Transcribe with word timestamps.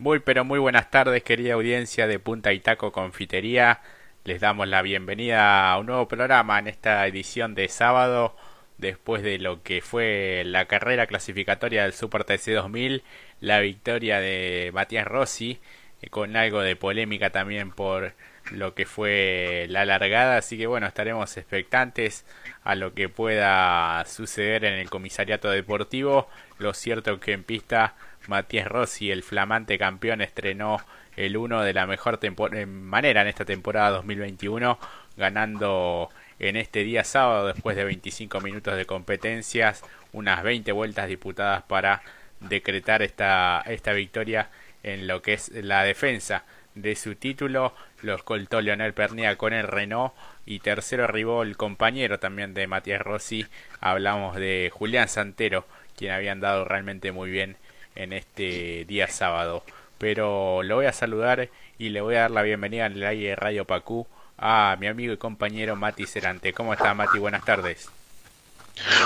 Muy 0.00 0.20
pero 0.20 0.46
muy 0.46 0.58
buenas 0.58 0.90
tardes 0.90 1.22
querida 1.22 1.52
audiencia 1.52 2.06
de 2.06 2.18
Punta 2.18 2.54
y 2.54 2.60
Taco 2.60 2.90
Confitería. 2.90 3.82
Les 4.24 4.40
damos 4.40 4.66
la 4.66 4.80
bienvenida 4.80 5.70
a 5.70 5.78
un 5.78 5.84
nuevo 5.84 6.08
programa 6.08 6.58
en 6.58 6.68
esta 6.68 7.06
edición 7.06 7.54
de 7.54 7.68
sábado 7.68 8.34
después 8.78 9.22
de 9.22 9.38
lo 9.38 9.62
que 9.62 9.82
fue 9.82 10.42
la 10.46 10.64
carrera 10.64 11.06
clasificatoria 11.06 11.82
del 11.82 11.92
Super 11.92 12.24
TC 12.24 12.54
2000, 12.54 13.02
la 13.40 13.60
victoria 13.60 14.20
de 14.20 14.70
Matías 14.72 15.06
Rossi 15.06 15.60
eh, 16.00 16.08
con 16.08 16.34
algo 16.34 16.62
de 16.62 16.76
polémica 16.76 17.28
también 17.28 17.70
por 17.70 18.14
lo 18.52 18.74
que 18.74 18.86
fue 18.86 19.66
la 19.68 19.84
largada, 19.84 20.38
así 20.38 20.56
que 20.56 20.66
bueno, 20.66 20.86
estaremos 20.86 21.36
expectantes 21.36 22.24
a 22.64 22.74
lo 22.74 22.94
que 22.94 23.10
pueda 23.10 24.02
suceder 24.06 24.64
en 24.64 24.78
el 24.78 24.88
comisariato 24.88 25.50
deportivo. 25.50 26.26
Lo 26.58 26.72
cierto 26.72 27.20
que 27.20 27.32
en 27.32 27.44
pista 27.44 27.94
Matías 28.26 28.68
Rossi, 28.68 29.10
el 29.10 29.22
flamante 29.22 29.78
campeón, 29.78 30.20
estrenó 30.20 30.78
el 31.16 31.36
1 31.36 31.62
de 31.62 31.72
la 31.72 31.86
mejor 31.86 32.18
manera 32.66 33.22
en 33.22 33.28
esta 33.28 33.44
temporada 33.44 33.90
2021, 33.90 34.78
ganando 35.16 36.10
en 36.38 36.56
este 36.56 36.84
día 36.84 37.04
sábado, 37.04 37.48
después 37.48 37.76
de 37.76 37.84
25 37.84 38.40
minutos 38.40 38.76
de 38.76 38.86
competencias, 38.86 39.82
unas 40.12 40.42
20 40.42 40.72
vueltas 40.72 41.08
disputadas 41.08 41.62
para 41.62 42.02
decretar 42.40 43.02
esta, 43.02 43.62
esta 43.66 43.92
victoria 43.92 44.48
en 44.82 45.06
lo 45.06 45.20
que 45.22 45.34
es 45.34 45.50
la 45.50 45.84
defensa 45.84 46.44
de 46.74 46.96
su 46.96 47.14
título. 47.14 47.74
Lo 48.02 48.14
escoltó 48.14 48.60
Leonel 48.60 48.94
Pernia 48.94 49.36
con 49.36 49.52
el 49.52 49.66
Renault 49.66 50.14
y 50.46 50.60
tercero 50.60 51.04
arribó 51.04 51.42
el 51.42 51.56
compañero 51.56 52.18
también 52.18 52.54
de 52.54 52.66
Matías 52.66 53.02
Rossi. 53.02 53.46
Hablamos 53.80 54.36
de 54.36 54.70
Julián 54.72 55.08
Santero, 55.08 55.66
quien 55.96 56.12
había 56.12 56.32
andado 56.32 56.64
realmente 56.64 57.12
muy 57.12 57.30
bien 57.30 57.56
en 57.94 58.12
este 58.12 58.84
día 58.86 59.08
sábado. 59.08 59.62
Pero 59.98 60.62
lo 60.62 60.76
voy 60.76 60.86
a 60.86 60.92
saludar 60.92 61.48
y 61.78 61.90
le 61.90 62.00
voy 62.00 62.16
a 62.16 62.20
dar 62.20 62.30
la 62.30 62.42
bienvenida 62.42 62.86
en 62.86 62.92
el 62.92 63.04
aire 63.04 63.28
de 63.30 63.36
Radio 63.36 63.64
Pacú 63.64 64.06
a 64.38 64.76
mi 64.80 64.86
amigo 64.86 65.12
y 65.12 65.18
compañero 65.18 65.76
Mati 65.76 66.06
Cerante. 66.06 66.52
¿Cómo 66.52 66.72
está 66.72 66.94
Mati? 66.94 67.18
Buenas 67.18 67.44
tardes. 67.44 67.90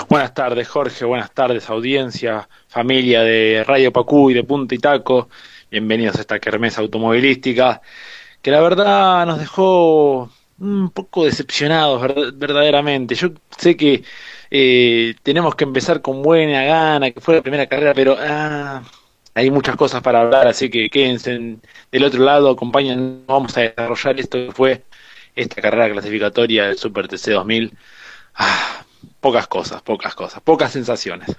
Buenas 0.07 0.33
tardes 0.33 0.67
Jorge, 0.69 1.03
buenas 1.03 1.31
tardes 1.31 1.69
audiencia, 1.69 2.47
familia 2.69 3.21
de 3.23 3.63
Radio 3.67 3.91
Pacú 3.91 4.31
y 4.31 4.33
de 4.33 4.43
Punta 4.43 4.73
y 4.73 4.79
Taco. 4.79 5.29
Bienvenidos 5.69 6.15
a 6.15 6.21
esta 6.21 6.39
kermesa 6.39 6.81
automovilística 6.81 7.81
que 8.41 8.51
la 8.51 8.61
verdad 8.61 9.25
nos 9.25 9.39
dejó 9.39 10.31
un 10.59 10.91
poco 10.91 11.25
decepcionados 11.25 12.01
verdaderamente. 12.35 13.15
Yo 13.15 13.29
sé 13.57 13.75
que 13.75 14.03
eh, 14.51 15.15
tenemos 15.23 15.55
que 15.55 15.63
empezar 15.63 16.01
con 16.01 16.21
buena 16.21 16.63
gana, 16.63 17.11
que 17.11 17.21
fue 17.21 17.35
la 17.35 17.41
primera 17.41 17.67
carrera, 17.67 17.93
pero 17.93 18.15
ah, 18.19 18.83
hay 19.33 19.51
muchas 19.51 19.75
cosas 19.75 20.01
para 20.01 20.21
hablar, 20.21 20.47
así 20.47 20.69
que 20.69 20.89
quédense 20.89 21.57
del 21.91 22.03
otro 22.03 22.23
lado, 22.23 22.49
acompañen, 22.49 23.25
vamos 23.27 23.57
a 23.57 23.61
desarrollar 23.61 24.19
esto 24.19 24.37
que 24.37 24.51
fue 24.51 24.83
esta 25.35 25.61
carrera 25.61 25.91
clasificatoria 25.91 26.65
del 26.67 26.77
Super 26.77 27.07
TC 27.07 27.31
2000. 27.31 27.77
Ah, 28.35 28.85
pocas 29.19 29.47
cosas, 29.47 29.81
pocas 29.81 30.15
cosas, 30.15 30.41
pocas 30.41 30.71
sensaciones. 30.71 31.29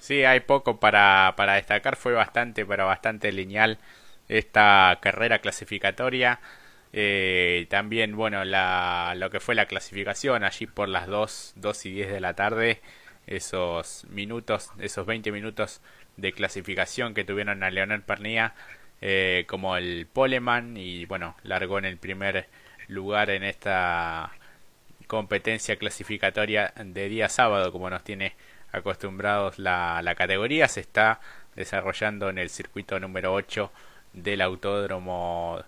Sí, 0.00 0.24
hay 0.24 0.40
poco 0.40 0.80
para, 0.80 1.34
para 1.36 1.54
destacar, 1.54 1.94
fue 1.94 2.12
bastante, 2.14 2.66
pero 2.66 2.86
bastante 2.86 3.30
lineal 3.32 3.78
esta 4.28 4.98
carrera 5.00 5.40
clasificatoria. 5.40 6.40
Eh, 6.92 7.66
también, 7.70 8.16
bueno, 8.16 8.44
la, 8.44 9.14
lo 9.16 9.30
que 9.30 9.40
fue 9.40 9.54
la 9.54 9.66
clasificación 9.66 10.44
allí 10.44 10.66
por 10.66 10.88
las 10.88 11.06
2, 11.06 11.54
2 11.56 11.86
y 11.86 11.92
10 11.92 12.12
de 12.12 12.20
la 12.20 12.34
tarde, 12.34 12.80
esos 13.26 14.04
minutos, 14.10 14.70
esos 14.80 15.06
20 15.06 15.30
minutos 15.32 15.80
de 16.16 16.32
clasificación 16.32 17.14
que 17.14 17.24
tuvieron 17.24 17.62
a 17.62 17.70
Leonel 17.70 18.02
Pernía 18.02 18.54
eh, 19.00 19.44
como 19.48 19.76
el 19.76 20.06
poleman 20.12 20.76
y 20.76 21.06
bueno, 21.06 21.36
largó 21.42 21.78
en 21.78 21.86
el 21.86 21.96
primer 21.96 22.48
lugar 22.88 23.30
en 23.30 23.44
esta 23.44 24.32
competencia 25.06 25.76
clasificatoria 25.76 26.72
de 26.76 27.08
día 27.08 27.28
sábado 27.28 27.72
como 27.72 27.90
nos 27.90 28.04
tiene 28.04 28.34
acostumbrados 28.72 29.58
la, 29.58 30.00
la 30.02 30.14
categoría. 30.14 30.68
Se 30.68 30.80
está 30.80 31.20
desarrollando 31.56 32.30
en 32.30 32.38
el 32.38 32.50
circuito 32.50 33.00
número 33.00 33.32
8 33.34 33.72
del 34.12 34.40
autódromo 34.40 35.62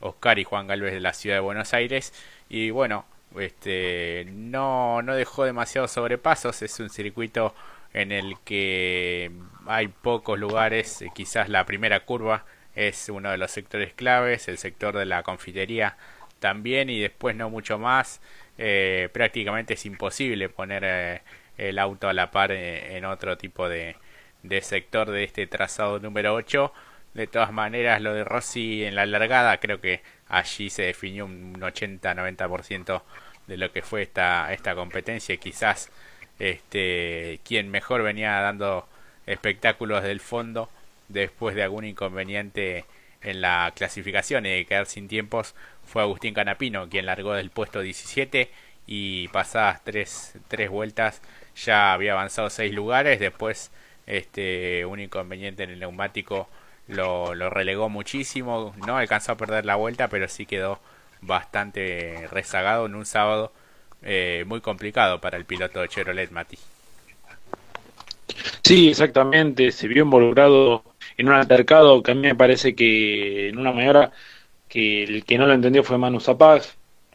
Oscar 0.00 0.38
y 0.38 0.44
Juan 0.44 0.66
Galvez 0.66 0.92
de 0.92 1.00
la 1.00 1.12
ciudad 1.12 1.36
de 1.36 1.40
Buenos 1.40 1.74
Aires. 1.74 2.12
Y 2.48 2.70
bueno 2.70 3.04
este 3.38 4.26
no 4.28 5.02
no 5.02 5.14
dejó 5.14 5.44
demasiados 5.44 5.92
sobrepasos. 5.92 6.62
Es 6.62 6.80
un 6.80 6.90
circuito 6.90 7.54
en 7.92 8.12
el 8.12 8.36
que 8.44 9.30
hay 9.66 9.88
pocos 9.88 10.38
lugares. 10.38 11.04
Quizás 11.14 11.48
la 11.48 11.64
primera 11.66 12.00
curva 12.04 12.44
es 12.74 13.08
uno 13.08 13.30
de 13.30 13.38
los 13.38 13.50
sectores 13.50 13.92
claves 13.94 14.48
el 14.48 14.58
sector 14.58 14.96
de 14.96 15.04
la 15.04 15.22
confitería 15.22 15.96
también 16.38 16.90
y 16.90 17.00
después 17.00 17.36
no 17.36 17.50
mucho 17.50 17.78
más. 17.78 18.20
Eh, 18.58 19.08
prácticamente 19.12 19.74
es 19.74 19.86
imposible 19.86 20.48
poner 20.48 20.82
eh, 20.84 21.22
el 21.56 21.78
auto 21.78 22.08
a 22.08 22.12
la 22.12 22.30
par 22.30 22.52
eh, 22.52 22.96
en 22.96 23.04
otro 23.04 23.38
tipo 23.38 23.68
de, 23.68 23.96
de 24.42 24.60
sector 24.62 25.10
de 25.10 25.24
este 25.24 25.46
trazado 25.46 25.98
número 26.00 26.34
8 26.34 26.72
de 27.14 27.26
todas 27.26 27.52
maneras, 27.52 28.00
lo 28.00 28.14
de 28.14 28.24
Rossi 28.24 28.84
en 28.84 28.94
la 28.94 29.06
largada, 29.06 29.58
creo 29.58 29.80
que 29.80 30.02
allí 30.28 30.70
se 30.70 30.82
definió 30.82 31.24
un 31.26 31.54
80-90% 31.60 33.02
de 33.46 33.56
lo 33.56 33.72
que 33.72 33.82
fue 33.82 34.02
esta, 34.02 34.52
esta 34.52 34.74
competencia. 34.74 35.36
Quizás 35.36 35.90
este, 36.38 37.40
quien 37.44 37.70
mejor 37.70 38.02
venía 38.02 38.40
dando 38.40 38.88
espectáculos 39.26 40.02
del 40.02 40.20
fondo 40.20 40.70
después 41.08 41.54
de 41.54 41.64
algún 41.64 41.84
inconveniente 41.84 42.84
en 43.22 43.40
la 43.40 43.72
clasificación 43.76 44.46
y 44.46 44.50
de 44.50 44.64
quedar 44.64 44.86
sin 44.86 45.08
tiempos 45.08 45.54
fue 45.84 46.02
Agustín 46.02 46.34
Canapino, 46.34 46.88
quien 46.88 47.06
largó 47.06 47.34
del 47.34 47.50
puesto 47.50 47.80
17 47.80 48.50
y 48.86 49.28
pasadas 49.28 49.82
tres, 49.84 50.34
tres 50.48 50.70
vueltas 50.70 51.20
ya 51.56 51.92
había 51.92 52.12
avanzado 52.12 52.50
seis 52.50 52.72
lugares. 52.72 53.20
Después 53.20 53.70
este, 54.06 54.84
un 54.86 55.00
inconveniente 55.00 55.64
en 55.64 55.70
el 55.70 55.80
neumático 55.80 56.48
lo, 56.90 57.34
lo 57.34 57.50
relegó 57.50 57.88
muchísimo, 57.88 58.74
no 58.86 58.96
alcanzó 58.96 59.32
a 59.32 59.36
perder 59.36 59.64
la 59.64 59.76
vuelta, 59.76 60.08
pero 60.08 60.28
sí 60.28 60.46
quedó 60.46 60.80
bastante 61.22 62.26
rezagado 62.30 62.86
en 62.86 62.94
un 62.94 63.06
sábado 63.06 63.52
eh, 64.02 64.44
muy 64.46 64.60
complicado 64.60 65.20
para 65.20 65.36
el 65.36 65.44
piloto 65.44 65.80
de 65.80 65.88
Chevrolet 65.88 66.30
Mati. 66.30 66.58
Sí, 68.64 68.88
exactamente, 68.90 69.72
se 69.72 69.88
vio 69.88 70.04
involucrado 70.04 70.84
en 71.16 71.28
un 71.28 71.34
altercado 71.34 72.02
que 72.02 72.12
a 72.12 72.14
mí 72.14 72.22
me 72.22 72.34
parece 72.34 72.74
que 72.74 73.48
en 73.48 73.58
una 73.58 73.72
maniobra 73.72 74.12
que 74.68 75.04
el 75.04 75.24
que 75.24 75.38
no 75.38 75.46
lo 75.46 75.52
entendió 75.54 75.82
fue 75.84 75.98
Manu 75.98 76.20
Zapag. 76.20 76.62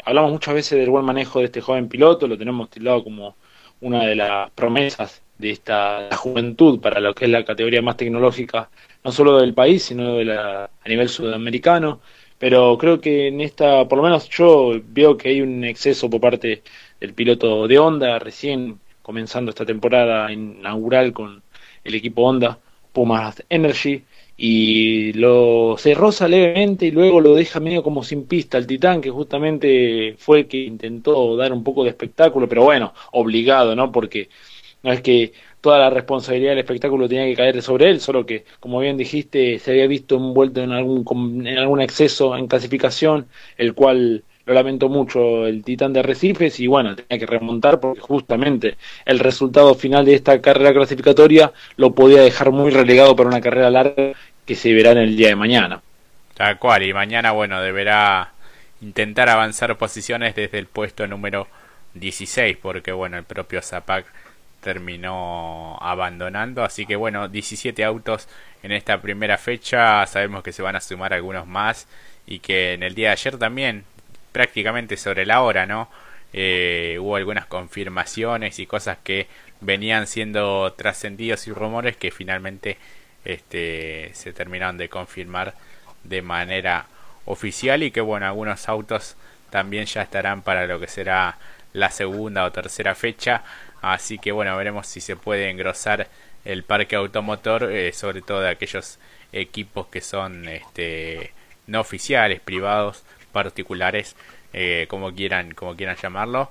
Hablamos 0.03 0.31
muchas 0.31 0.53
veces 0.53 0.79
del 0.79 0.89
buen 0.89 1.05
manejo 1.05 1.39
de 1.39 1.45
este 1.45 1.61
joven 1.61 1.89
piloto, 1.89 2.27
lo 2.27 2.37
tenemos 2.37 2.69
tildado 2.69 3.03
como 3.03 3.35
una 3.81 4.05
de 4.05 4.15
las 4.15 4.51
promesas 4.51 5.24
de 5.37 5.51
esta 5.51 6.09
juventud 6.15 6.79
para 6.79 6.99
lo 6.99 7.13
que 7.13 7.25
es 7.25 7.31
la 7.31 7.45
categoría 7.45 7.81
más 7.81 7.97
tecnológica 7.97 8.69
no 9.03 9.11
solo 9.11 9.37
del 9.39 9.53
país, 9.53 9.83
sino 9.83 10.15
de 10.15 10.25
la, 10.25 10.65
a 10.65 10.89
nivel 10.89 11.09
sudamericano. 11.09 12.01
Pero 12.37 12.77
creo 12.77 12.99
que 12.99 13.27
en 13.27 13.39
esta, 13.41 13.87
por 13.87 13.97
lo 13.97 14.03
menos 14.03 14.27
yo 14.29 14.73
veo 14.87 15.15
que 15.17 15.29
hay 15.29 15.41
un 15.41 15.63
exceso 15.63 16.09
por 16.09 16.19
parte 16.21 16.63
del 16.99 17.13
piloto 17.13 17.67
de 17.67 17.79
Honda, 17.79 18.19
recién 18.19 18.79
comenzando 19.01 19.51
esta 19.51 19.65
temporada 19.65 20.31
inaugural 20.31 21.13
con 21.13 21.43
el 21.83 21.95
equipo 21.95 22.23
Honda, 22.23 22.59
Pumas 22.91 23.43
Energy, 23.49 24.03
y 24.37 25.13
lo 25.13 25.77
se 25.77 25.93
roza 25.93 26.27
levemente 26.27 26.87
y 26.87 26.91
luego 26.91 27.21
lo 27.21 27.35
deja 27.35 27.59
medio 27.59 27.83
como 27.83 28.03
sin 28.03 28.25
pista 28.25 28.57
el 28.57 28.67
Titán, 28.67 29.01
que 29.01 29.09
justamente 29.09 30.15
fue 30.17 30.39
el 30.39 30.47
que 30.47 30.57
intentó 30.57 31.37
dar 31.37 31.53
un 31.53 31.63
poco 31.63 31.83
de 31.83 31.91
espectáculo, 31.91 32.49
pero 32.49 32.63
bueno, 32.63 32.93
obligado, 33.11 33.75
¿no? 33.75 33.91
Porque 33.91 34.29
no 34.85 34.93
es 34.93 35.01
que 35.01 35.33
toda 35.61 35.79
la 35.79 35.89
responsabilidad 35.89 36.51
del 36.51 36.59
espectáculo 36.59 37.09
tenía 37.09 37.25
que 37.25 37.35
caer 37.35 37.61
sobre 37.63 37.89
él, 37.89 37.99
solo 37.99 38.23
que, 38.23 38.45
como 38.59 38.79
bien 38.79 38.97
dijiste, 38.97 39.57
se 39.57 39.71
había 39.71 39.87
visto 39.87 40.15
envuelto 40.15 40.61
en 40.61 40.71
algún, 40.71 41.45
en 41.47 41.57
algún 41.57 41.81
exceso 41.81 42.37
en 42.37 42.47
clasificación, 42.47 43.25
el 43.57 43.73
cual 43.73 44.23
lo 44.45 44.53
lamentó 44.53 44.87
mucho 44.87 45.47
el 45.47 45.63
Titán 45.63 45.91
de 45.91 46.03
Recifes 46.03 46.59
y 46.59 46.67
bueno, 46.67 46.95
tenía 46.95 47.17
que 47.17 47.25
remontar 47.25 47.79
porque 47.79 47.99
justamente 47.99 48.77
el 49.05 49.17
resultado 49.17 49.73
final 49.73 50.05
de 50.05 50.13
esta 50.13 50.39
carrera 50.39 50.71
clasificatoria 50.71 51.51
lo 51.77 51.95
podía 51.95 52.21
dejar 52.21 52.51
muy 52.51 52.69
relegado 52.69 53.15
para 53.15 53.29
una 53.29 53.41
carrera 53.41 53.71
larga 53.71 54.13
que 54.45 54.53
se 54.53 54.71
verá 54.71 54.91
en 54.91 54.99
el 54.99 55.17
día 55.17 55.29
de 55.29 55.35
mañana. 55.35 55.81
Tal 56.35 56.59
cual, 56.59 56.83
y 56.83 56.93
mañana, 56.93 57.31
bueno, 57.31 57.59
deberá 57.59 58.33
intentar 58.81 59.29
avanzar 59.29 59.75
posiciones 59.79 60.35
desde 60.35 60.59
el 60.59 60.67
puesto 60.67 61.07
número 61.07 61.47
16, 61.95 62.57
porque 62.61 62.91
bueno, 62.91 63.17
el 63.17 63.23
propio 63.23 63.63
Zapac 63.63 64.05
terminó 64.65 65.77
abandonando. 65.79 66.63
Así 66.63 66.87
que 66.87 66.95
bueno, 66.95 67.27
17 67.27 67.83
autos 67.83 68.27
en 68.63 68.71
esta 68.71 68.99
primera 68.99 69.37
fecha. 69.37 70.03
Sabemos 70.07 70.41
que 70.41 70.51
se 70.51 70.63
van 70.63 70.75
a 70.75 70.81
sumar 70.81 71.13
algunos 71.13 71.45
más 71.45 71.87
y 72.25 72.39
que 72.39 72.73
en 72.73 72.81
el 72.81 72.95
día 72.95 73.09
de 73.09 73.13
ayer 73.13 73.37
también, 73.37 73.85
prácticamente 74.31 74.97
sobre 74.97 75.27
la 75.27 75.43
hora, 75.43 75.67
¿no? 75.67 75.87
Eh, 76.33 76.97
hubo 76.99 77.15
algunas 77.15 77.45
confirmaciones 77.45 78.57
y 78.57 78.65
cosas 78.65 78.97
que 79.03 79.27
venían 79.61 80.07
siendo 80.07 80.73
trascendidos 80.73 81.45
y 81.47 81.53
rumores 81.53 81.95
que 81.95 82.09
finalmente 82.09 82.77
este, 83.23 84.09
se 84.13 84.33
terminaron 84.33 84.77
de 84.77 84.89
confirmar 84.89 85.53
de 86.03 86.23
manera 86.23 86.87
oficial 87.25 87.83
y 87.83 87.91
que 87.91 88.01
bueno, 88.01 88.25
algunos 88.25 88.67
autos 88.67 89.15
también 89.51 89.85
ya 89.85 90.01
estarán 90.01 90.41
para 90.41 90.65
lo 90.65 90.79
que 90.79 90.87
será 90.87 91.37
la 91.73 91.91
segunda 91.91 92.45
o 92.45 92.51
tercera 92.51 92.95
fecha. 92.95 93.43
Así 93.81 94.17
que 94.17 94.31
bueno, 94.31 94.55
veremos 94.57 94.87
si 94.87 95.01
se 95.01 95.15
puede 95.15 95.49
engrosar 95.49 96.07
el 96.43 96.63
parque 96.63 96.95
automotor, 96.95 97.71
eh, 97.71 97.93
sobre 97.93 98.21
todo 98.21 98.41
de 98.41 98.49
aquellos 98.49 98.99
equipos 99.31 99.87
que 99.87 100.01
son 100.01 100.47
este, 100.47 101.33
no 101.67 101.81
oficiales, 101.81 102.39
privados, 102.39 103.03
particulares, 103.31 104.15
eh, 104.53 104.85
como 104.89 105.13
quieran, 105.13 105.53
como 105.53 105.75
quieran 105.75 105.97
llamarlo. 106.01 106.49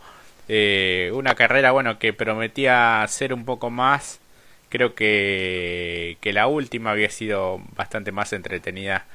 Eh, 0.49 1.11
una 1.15 1.35
carrera, 1.35 1.73
bueno, 1.73 1.99
que 1.99 2.13
prometía 2.13 3.05
ser 3.09 3.33
un 3.33 3.45
poco 3.45 3.71
más. 3.71 4.21
Creo 4.69 4.95
que, 4.95 6.19
que 6.21 6.33
la 6.33 6.47
última 6.47 6.91
había 6.91 7.11
sido 7.11 7.61
bastante 7.77 8.13
más 8.13 8.33
entretenida 8.33 9.07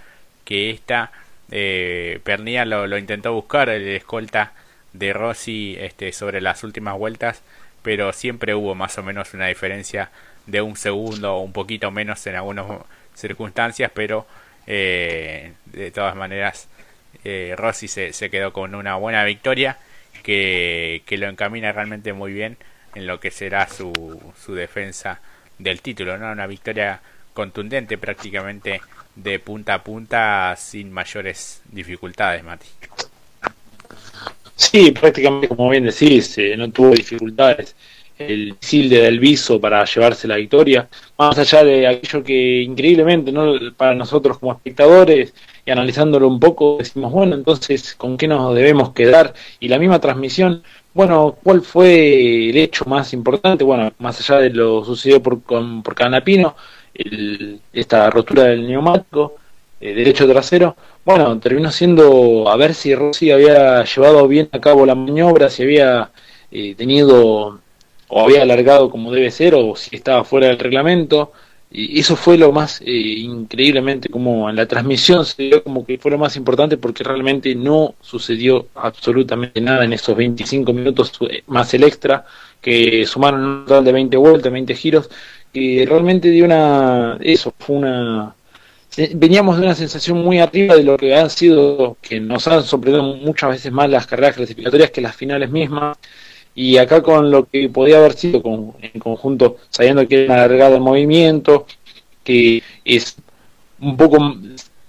que 0.45 0.71
esta. 0.71 1.11
Eh, 1.51 2.19
Pernilla 2.23 2.65
lo, 2.65 2.87
lo, 2.87 2.97
intentó 2.97 3.33
buscar, 3.33 3.69
el 3.69 3.87
escolta 3.89 4.53
de 4.93 5.13
Rossi 5.13 5.75
este, 5.79 6.11
sobre 6.13 6.41
las 6.41 6.63
últimas 6.63 6.97
vueltas, 6.97 7.43
pero 7.81 8.13
siempre 8.13 8.53
hubo 8.55 8.75
más 8.75 8.97
o 8.97 9.03
menos 9.03 9.33
una 9.33 9.47
diferencia 9.47 10.11
de 10.45 10.61
un 10.61 10.75
segundo 10.75 11.35
o 11.35 11.41
un 11.41 11.53
poquito 11.53 11.91
menos 11.91 12.25
en 12.27 12.35
algunas 12.35 12.65
circunstancias, 13.15 13.91
pero 13.93 14.25
eh, 14.67 15.53
de 15.65 15.91
todas 15.91 16.15
maneras 16.15 16.67
eh, 17.23 17.53
Rossi 17.57 17.87
se, 17.87 18.13
se, 18.13 18.29
quedó 18.29 18.53
con 18.53 18.75
una 18.75 18.95
buena 18.95 19.23
victoria 19.23 19.77
que, 20.23 21.03
que, 21.05 21.17
lo 21.17 21.27
encamina 21.27 21.71
realmente 21.71 22.13
muy 22.13 22.33
bien 22.33 22.57
en 22.95 23.07
lo 23.07 23.19
que 23.19 23.31
será 23.31 23.67
su, 23.67 23.91
su 24.43 24.55
defensa 24.55 25.19
del 25.57 25.81
título, 25.81 26.17
¿no? 26.17 26.31
Una 26.31 26.47
victoria 26.47 27.01
contundente 27.33 27.97
prácticamente 27.97 28.81
de 29.15 29.39
punta 29.39 29.75
a 29.75 29.83
punta 29.83 30.55
sin 30.57 30.91
mayores 30.91 31.61
dificultades, 31.71 32.43
Mati. 32.43 32.67
Sí, 34.59 34.91
prácticamente 34.91 35.47
como 35.47 35.69
bien 35.69 35.85
decís, 35.85 36.37
eh, 36.37 36.55
no 36.57 36.69
tuvo 36.71 36.91
dificultades 36.91 37.75
el 38.17 38.55
misil 38.61 38.89
de 38.89 39.01
Delviso 39.03 39.61
para 39.61 39.85
llevarse 39.85 40.27
la 40.27 40.35
victoria, 40.35 40.89
más 41.17 41.37
allá 41.37 41.63
de 41.63 41.87
aquello 41.87 42.21
que 42.21 42.61
increíblemente 42.63 43.31
no 43.31 43.53
para 43.77 43.95
nosotros 43.95 44.37
como 44.37 44.51
espectadores 44.51 45.33
y 45.65 45.71
analizándolo 45.71 46.27
un 46.27 46.39
poco 46.41 46.77
decimos, 46.79 47.13
bueno, 47.13 47.35
entonces, 47.35 47.95
¿con 47.95 48.17
qué 48.17 48.27
nos 48.27 48.53
debemos 48.53 48.91
quedar? 48.93 49.33
Y 49.61 49.69
la 49.69 49.79
misma 49.79 49.99
transmisión, 50.01 50.61
bueno, 50.93 51.37
¿cuál 51.41 51.61
fue 51.61 52.49
el 52.49 52.57
hecho 52.57 52.83
más 52.85 53.13
importante? 53.13 53.63
Bueno, 53.63 53.93
más 53.99 54.19
allá 54.19 54.41
de 54.41 54.49
lo 54.49 54.83
sucedido 54.83 55.23
por, 55.23 55.41
con, 55.43 55.81
por 55.81 55.95
Canapino, 55.95 56.57
el, 56.93 57.61
esta 57.71 58.09
rotura 58.09 58.43
del 58.43 58.67
neumático, 58.67 59.35
eh, 59.79 59.93
derecho 59.93 60.27
trasero, 60.27 60.75
bueno, 61.09 61.39
terminó 61.39 61.71
siendo 61.71 62.47
a 62.49 62.55
ver 62.55 62.75
si 62.75 62.93
Rossi 62.93 63.31
había 63.31 63.83
llevado 63.83 64.27
bien 64.27 64.47
a 64.51 64.59
cabo 64.59 64.85
la 64.85 64.93
maniobra, 64.93 65.49
si 65.49 65.63
había 65.63 66.11
eh, 66.51 66.75
tenido 66.75 67.59
o 68.09 68.21
había 68.21 68.43
alargado 68.43 68.91
como 68.91 69.11
debe 69.11 69.31
ser 69.31 69.55
o 69.55 69.75
si 69.75 69.95
estaba 69.95 70.23
fuera 70.23 70.47
del 70.47 70.59
reglamento. 70.59 71.31
Y 71.71 71.99
eso 71.99 72.15
fue 72.15 72.37
lo 72.37 72.51
más 72.51 72.81
eh, 72.81 72.91
increíblemente 72.91 74.09
como 74.09 74.49
en 74.51 74.55
la 74.55 74.67
transmisión 74.67 75.25
se 75.25 75.43
dio 75.43 75.63
como 75.63 75.83
que 75.83 75.97
fue 75.97 76.11
lo 76.11 76.19
más 76.19 76.35
importante 76.35 76.77
porque 76.77 77.03
realmente 77.03 77.55
no 77.55 77.95
sucedió 78.01 78.67
absolutamente 78.75 79.61
nada 79.61 79.85
en 79.85 79.93
esos 79.93 80.15
25 80.15 80.73
minutos 80.73 81.11
eh, 81.29 81.43
más 81.47 81.73
el 81.73 81.83
extra 81.85 82.25
que 82.61 83.05
sumaron 83.07 83.43
un 83.43 83.65
total 83.65 83.85
de 83.85 83.91
20 83.93 84.17
vueltas, 84.17 84.51
20 84.51 84.75
giros 84.75 85.09
que 85.53 85.85
realmente 85.87 86.29
dio 86.29 86.45
una 86.45 87.17
eso 87.21 87.53
fue 87.57 87.77
una 87.77 88.35
veníamos 89.15 89.57
de 89.57 89.63
una 89.63 89.75
sensación 89.75 90.17
muy 90.19 90.39
arriba 90.39 90.75
de 90.75 90.83
lo 90.83 90.97
que 90.97 91.15
han 91.15 91.29
sido 91.29 91.97
que 92.01 92.19
nos 92.19 92.47
han 92.47 92.63
sorprendido 92.63 93.03
muchas 93.03 93.51
veces 93.51 93.71
más 93.71 93.89
las 93.89 94.07
carreras 94.07 94.35
clasificatorias 94.35 94.91
que 94.91 95.01
las 95.01 95.15
finales 95.15 95.49
mismas. 95.49 95.97
Y 96.55 96.77
acá 96.77 97.01
con 97.01 97.31
lo 97.31 97.45
que 97.45 97.69
podía 97.69 97.97
haber 97.97 98.13
sido 98.13 98.41
con, 98.41 98.73
en 98.81 98.99
conjunto, 98.99 99.57
sabiendo 99.69 100.07
que 100.07 100.25
era 100.25 100.35
alargado 100.35 100.75
el 100.75 100.81
movimiento, 100.81 101.65
que 102.23 102.61
es 102.83 103.15
un 103.79 103.95
poco, 103.95 104.35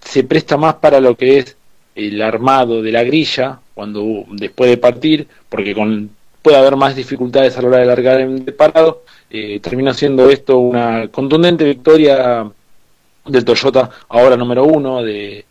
se 0.00 0.24
presta 0.24 0.56
más 0.56 0.74
para 0.76 1.00
lo 1.00 1.16
que 1.16 1.38
es 1.38 1.56
el 1.94 2.20
armado 2.22 2.82
de 2.82 2.92
la 2.92 3.04
grilla, 3.04 3.60
cuando 3.74 4.24
después 4.32 4.70
de 4.70 4.78
partir, 4.78 5.28
porque 5.48 5.74
con, 5.74 6.10
puede 6.42 6.56
haber 6.56 6.76
más 6.76 6.96
dificultades 6.96 7.56
a 7.56 7.62
la 7.62 7.68
hora 7.68 7.78
de 7.78 7.86
largar 7.86 8.20
en 8.20 8.44
parado, 8.56 9.04
eh, 9.30 9.60
termina 9.60 9.94
siendo 9.94 10.28
esto 10.30 10.58
una 10.58 11.08
contundente 11.08 11.64
victoria 11.64 12.50
del 13.26 13.44
Toyota, 13.44 13.90
ahora 14.08 14.36
número 14.36 14.64
uno, 14.64 15.02
de 15.02 15.44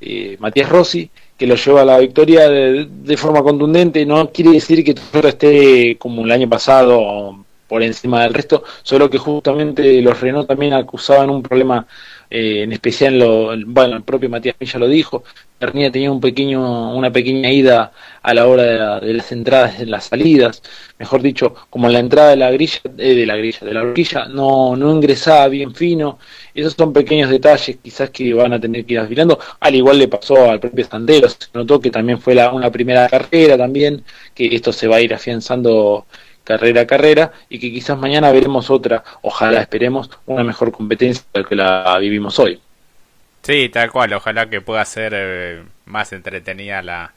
eh, 0.00 0.36
Matías 0.38 0.68
Rossi, 0.68 1.10
que 1.36 1.46
lo 1.46 1.54
lleva 1.54 1.82
a 1.82 1.84
la 1.84 1.98
victoria 1.98 2.48
de, 2.48 3.16
forma 3.16 3.42
contundente. 3.42 4.04
No 4.04 4.30
quiere 4.30 4.52
decir 4.52 4.84
que 4.84 4.94
Toyota 4.94 5.28
esté 5.28 5.96
como 5.98 6.24
el 6.24 6.32
año 6.32 6.48
pasado 6.48 7.39
por 7.70 7.84
encima 7.84 8.24
del 8.24 8.34
resto, 8.34 8.64
solo 8.82 9.08
que 9.08 9.18
justamente 9.18 10.02
los 10.02 10.20
Renault 10.20 10.48
también 10.48 10.72
acusaban 10.72 11.30
un 11.30 11.40
problema 11.40 11.86
eh, 12.28 12.62
en 12.62 12.72
especial 12.72 13.18
lo, 13.18 13.52
bueno 13.66 13.96
el 13.96 14.02
propio 14.02 14.28
Matías 14.28 14.54
Milla 14.60 14.78
lo 14.78 14.86
dijo 14.86 15.24
Bernía 15.60 15.90
tenía 15.90 16.12
un 16.12 16.20
pequeño 16.20 16.94
una 16.94 17.10
pequeña 17.12 17.50
ida 17.50 17.92
a 18.22 18.34
la 18.34 18.46
hora 18.46 19.00
de, 19.00 19.14
las 19.14 19.32
entradas 19.32 19.80
y 19.80 19.86
las 19.86 20.04
salidas. 20.06 20.62
Mejor 20.98 21.22
dicho 21.22 21.54
como 21.70 21.88
la 21.88 21.98
entrada 21.98 22.30
de 22.30 22.36
la 22.36 22.50
grilla 22.50 22.80
eh, 22.98 23.14
de 23.14 23.26
la 23.26 23.36
grilla 23.36 23.60
de 23.66 23.74
la 23.74 23.82
horquilla 23.82 24.26
no 24.26 24.76
no 24.76 24.92
ingresaba 24.92 25.48
bien 25.48 25.74
fino. 25.74 26.18
Esos 26.54 26.74
son 26.74 26.92
pequeños 26.92 27.30
detalles 27.30 27.78
quizás 27.82 28.10
que 28.10 28.32
van 28.34 28.52
a 28.52 28.60
tener 28.60 28.84
que 28.84 28.94
ir 28.94 29.00
afilando 29.00 29.38
al 29.60 29.74
igual 29.74 29.98
le 29.98 30.08
pasó 30.08 30.50
al 30.50 30.60
propio 30.60 30.84
Sandero 30.86 31.28
se 31.28 31.38
notó 31.54 31.80
que 31.80 31.90
también 31.90 32.20
fue 32.20 32.34
la, 32.34 32.52
una 32.52 32.70
primera 32.70 33.08
carrera 33.08 33.56
también 33.58 34.02
que 34.34 34.54
esto 34.54 34.72
se 34.72 34.88
va 34.88 34.96
a 34.96 35.00
ir 35.00 35.14
afianzando 35.14 36.06
carrera 36.44 36.82
a 36.82 36.86
carrera 36.86 37.32
y 37.48 37.58
que 37.58 37.70
quizás 37.72 37.98
mañana 37.98 38.32
veremos 38.32 38.70
otra, 38.70 39.04
ojalá 39.22 39.60
esperemos 39.60 40.10
una 40.26 40.44
mejor 40.44 40.72
competencia 40.72 41.24
que 41.48 41.54
la 41.56 41.96
vivimos 41.98 42.38
hoy. 42.38 42.60
Sí, 43.42 43.68
tal 43.70 43.90
cual, 43.90 44.12
ojalá 44.12 44.50
que 44.50 44.60
pueda 44.60 44.84
ser 44.84 45.12
eh, 45.16 45.62
más 45.86 46.12
entretenida 46.12 46.82
la, 46.82 47.14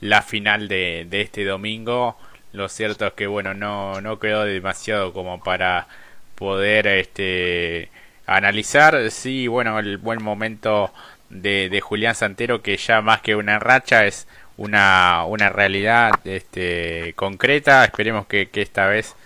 la 0.00 0.22
final 0.22 0.68
de, 0.68 1.06
de 1.08 1.22
este 1.22 1.44
domingo. 1.44 2.18
Lo 2.52 2.68
cierto 2.68 3.06
es 3.08 3.14
que 3.14 3.26
bueno, 3.28 3.54
no, 3.54 4.00
no 4.00 4.18
quedó 4.18 4.44
demasiado 4.44 5.12
como 5.12 5.42
para 5.42 5.88
poder 6.36 6.86
este 6.88 7.90
analizar. 8.26 9.10
Sí, 9.10 9.48
bueno, 9.48 9.78
el 9.78 9.98
buen 9.98 10.22
momento 10.22 10.92
de, 11.30 11.68
de 11.70 11.80
Julián 11.80 12.14
Santero 12.16 12.62
que 12.62 12.76
ya 12.76 13.00
más 13.02 13.22
que 13.22 13.36
una 13.36 13.58
racha 13.58 14.06
es 14.06 14.28
una, 14.62 15.24
una 15.24 15.48
realidad 15.48 16.12
este, 16.24 17.14
concreta. 17.16 17.84
Esperemos 17.84 18.26
que, 18.26 18.48
que, 18.48 18.62
esta 18.62 18.86
vez, 18.86 19.16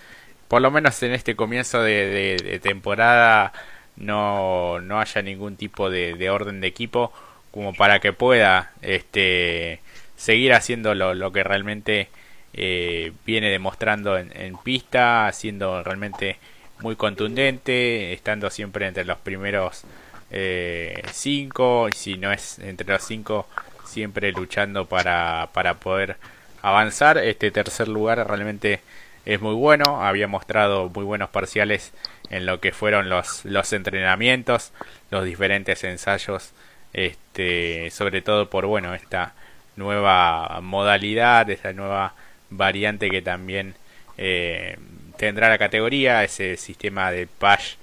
por 0.47 0.61
lo 0.61 0.71
menos 0.71 1.01
en 1.03 1.13
este 1.13 1.35
comienzo 1.35 1.81
de, 1.83 2.59
temporada, 2.63 3.53
no, 3.97 4.79
no, 4.81 4.99
haya 4.99 5.21
ningún 5.21 5.55
tipo 5.55 5.91
de, 5.91 6.29
orden 6.31 6.59
de 6.59 6.67
equipo 6.67 7.13
como 7.51 7.73
para 7.73 7.99
que 7.99 8.13
pueda 8.13 8.71
este, 8.81 9.81
seguir 10.15 10.53
haciendo 10.53 10.95
lo, 10.95 11.31
que 11.31 11.43
realmente 11.43 12.09
eh, 12.53 13.13
viene 13.25 13.51
demostrando 13.51 14.17
en, 14.17 14.57
pista, 14.63 15.31
siendo 15.33 15.83
realmente 15.83 16.39
muy 16.79 16.95
contundente, 16.95 18.11
estando 18.13 18.49
siempre 18.49 18.87
entre 18.87 19.05
los 19.05 19.19
primeros 19.19 19.83
eh, 20.31 21.03
cinco, 21.11 21.89
si 21.95 22.17
no 22.17 22.31
es 22.31 22.57
entre 22.59 22.87
los 22.87 23.03
cinco, 23.03 23.47
siempre 23.87 24.31
luchando 24.31 24.85
para, 24.85 25.49
para 25.53 25.75
poder 25.75 26.17
avanzar. 26.61 27.17
Este 27.17 27.51
tercer 27.51 27.87
lugar 27.87 28.25
realmente 28.27 28.81
es 29.25 29.41
muy 29.41 29.55
bueno, 29.55 30.03
había 30.03 30.27
mostrado 30.27 30.89
muy 30.89 31.03
buenos 31.03 31.29
parciales 31.29 31.91
en 32.29 32.45
lo 32.45 32.59
que 32.59 32.71
fueron 32.71 33.09
los, 33.09 33.43
los 33.45 33.73
entrenamientos, 33.73 34.71
los 35.11 35.25
diferentes 35.25 35.83
ensayos, 35.83 36.53
este, 36.93 37.89
sobre 37.91 38.21
todo 38.21 38.49
por 38.49 38.65
bueno 38.65 38.93
esta 38.93 39.33
nueva 39.75 40.59
modalidad, 40.61 41.49
esta 41.49 41.73
nueva 41.73 42.15
variante 42.49 43.09
que 43.09 43.21
también 43.21 43.75
eh, 44.17 44.77
tendrá 45.17 45.49
la 45.49 45.57
categoría, 45.57 46.23
ese 46.23 46.57
sistema 46.57 47.11
de 47.11 47.27
push, 47.27 47.75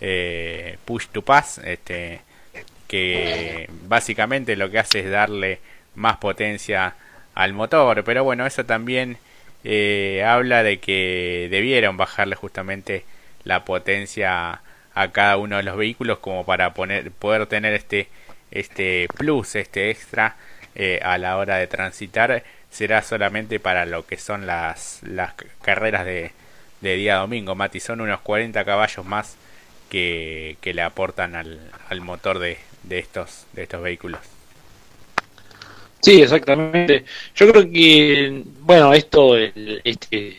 eh, 0.00 0.78
push 0.84 1.06
to 1.08 1.22
pass, 1.22 1.58
este, 1.64 2.20
que 2.90 3.70
básicamente 3.86 4.56
lo 4.56 4.68
que 4.68 4.80
hace 4.80 4.98
es 4.98 5.10
darle 5.10 5.60
más 5.94 6.16
potencia 6.16 6.96
al 7.36 7.52
motor. 7.52 8.02
Pero 8.02 8.24
bueno, 8.24 8.46
eso 8.46 8.66
también 8.66 9.16
eh, 9.62 10.24
habla 10.26 10.64
de 10.64 10.80
que 10.80 11.46
debieron 11.52 11.96
bajarle 11.96 12.34
justamente 12.34 13.04
la 13.44 13.64
potencia 13.64 14.60
a 14.92 15.08
cada 15.12 15.36
uno 15.36 15.58
de 15.58 15.62
los 15.62 15.76
vehículos 15.76 16.18
como 16.18 16.44
para 16.44 16.74
poner, 16.74 17.12
poder 17.12 17.46
tener 17.46 17.74
este, 17.74 18.08
este 18.50 19.06
plus, 19.16 19.54
este 19.54 19.90
extra 19.90 20.34
eh, 20.74 20.98
a 21.04 21.16
la 21.16 21.36
hora 21.36 21.58
de 21.58 21.68
transitar. 21.68 22.42
Será 22.70 23.02
solamente 23.02 23.60
para 23.60 23.86
lo 23.86 24.04
que 24.04 24.16
son 24.16 24.48
las, 24.48 24.98
las 25.04 25.34
carreras 25.62 26.04
de, 26.04 26.32
de 26.80 26.96
día 26.96 27.16
domingo, 27.18 27.54
Mati. 27.54 27.78
Son 27.78 28.00
unos 28.00 28.20
40 28.22 28.64
caballos 28.64 29.06
más 29.06 29.36
que, 29.90 30.56
que 30.60 30.74
le 30.74 30.82
aportan 30.82 31.36
al, 31.36 31.60
al 31.88 32.00
motor 32.00 32.40
de, 32.40 32.58
de, 32.90 32.98
estos, 32.98 33.46
de 33.54 33.62
estos 33.62 33.80
vehículos. 33.80 34.20
Sí, 36.00 36.20
exactamente. 36.22 37.04
Yo 37.34 37.50
creo 37.50 37.70
que, 37.70 38.42
bueno, 38.60 38.92
esto, 38.92 39.36
este, 39.36 40.36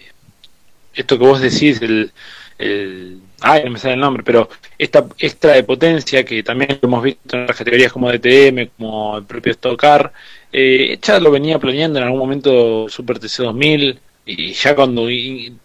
esto 0.93 1.17
que 1.17 1.25
vos 1.25 1.39
decís, 1.39 1.81
el, 1.81 2.11
el, 2.57 3.21
ay, 3.41 3.63
no 3.63 3.71
me 3.71 3.79
sale 3.79 3.93
el 3.93 3.99
nombre, 3.99 4.23
pero 4.23 4.49
esta 4.77 5.07
extra 5.17 5.53
de 5.53 5.63
potencia 5.63 6.25
que 6.25 6.43
también 6.43 6.77
lo 6.81 6.87
hemos 6.87 7.03
visto 7.03 7.37
en 7.37 7.47
las 7.47 7.57
categorías 7.57 7.93
como 7.93 8.11
DTM, 8.11 8.69
como 8.77 9.17
el 9.17 9.23
propio 9.23 9.51
Stock 9.53 9.79
Car, 9.79 10.11
eh, 10.51 10.99
ya 11.01 11.19
lo 11.19 11.31
venía 11.31 11.57
planeando 11.59 11.99
en 11.99 12.05
algún 12.05 12.19
momento 12.19 12.89
Super 12.89 13.19
TC2000 13.19 13.99
y 14.25 14.53
ya 14.53 14.75
cuando 14.75 15.07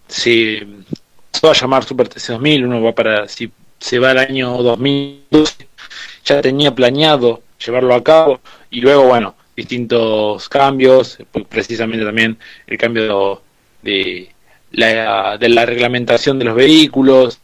se, 0.06 0.66
va 1.44 1.50
a 1.50 1.54
llamar 1.54 1.84
Super 1.84 2.08
TC2000, 2.08 2.64
uno 2.64 2.82
va 2.82 2.94
para, 2.94 3.28
si 3.28 3.50
se 3.78 3.98
va 3.98 4.10
al 4.10 4.18
año 4.18 4.62
2012, 4.62 5.68
ya 6.26 6.42
tenía 6.42 6.74
planeado 6.74 7.40
llevarlo 7.64 7.94
a 7.94 8.04
cabo 8.04 8.40
y 8.70 8.80
luego, 8.80 9.04
bueno, 9.04 9.34
distintos 9.56 10.48
cambios, 10.48 11.18
precisamente 11.48 12.04
también 12.04 12.36
el 12.66 12.76
cambio 12.76 13.40
de 13.82 14.28
la, 14.72 15.38
de 15.38 15.48
la 15.48 15.64
reglamentación 15.64 16.38
de 16.38 16.44
los 16.44 16.54
vehículos, 16.54 17.40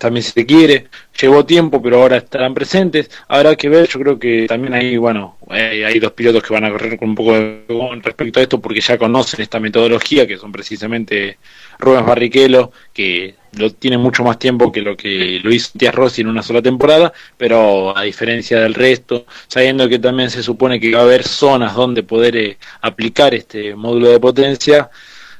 también 0.00 0.24
se 0.24 0.46
quiere, 0.46 0.86
llevó 1.20 1.44
tiempo, 1.44 1.82
pero 1.82 2.00
ahora 2.00 2.16
estarán 2.16 2.54
presentes. 2.54 3.10
Habrá 3.28 3.54
que 3.54 3.68
ver, 3.68 3.86
yo 3.86 4.00
creo 4.00 4.18
que 4.18 4.46
también 4.48 4.72
hay, 4.72 4.96
bueno, 4.96 5.36
hay 5.50 5.98
dos 6.00 6.12
pilotos 6.12 6.42
que 6.42 6.54
van 6.54 6.64
a 6.64 6.70
correr 6.70 6.98
con 6.98 7.10
un 7.10 7.14
poco 7.14 7.34
de 7.34 8.00
respecto 8.02 8.40
a 8.40 8.42
esto 8.42 8.60
porque 8.60 8.80
ya 8.80 8.96
conocen 8.96 9.42
esta 9.42 9.60
metodología, 9.60 10.26
que 10.26 10.38
son 10.38 10.50
precisamente 10.50 11.36
Rubens 11.78 12.06
Barrichello, 12.06 12.72
que 12.94 13.34
lo 13.58 13.70
tiene 13.74 13.98
mucho 13.98 14.24
más 14.24 14.38
tiempo 14.38 14.72
que 14.72 14.80
lo 14.80 14.96
que 14.96 15.38
lo 15.42 15.52
hizo 15.52 15.76
Tías 15.76 15.94
Rossi 15.94 16.22
en 16.22 16.28
una 16.28 16.42
sola 16.42 16.62
temporada, 16.62 17.12
pero 17.36 17.96
a 17.96 18.02
diferencia 18.02 18.58
del 18.60 18.72
resto, 18.72 19.26
sabiendo 19.48 19.86
que 19.86 19.98
también 19.98 20.30
se 20.30 20.42
supone 20.42 20.80
que 20.80 20.92
va 20.94 21.00
a 21.00 21.04
haber 21.04 21.24
zonas 21.24 21.74
donde 21.74 22.02
poder 22.04 22.36
eh, 22.36 22.58
aplicar 22.80 23.34
este 23.34 23.74
módulo 23.74 24.08
de 24.08 24.18
potencia, 24.18 24.88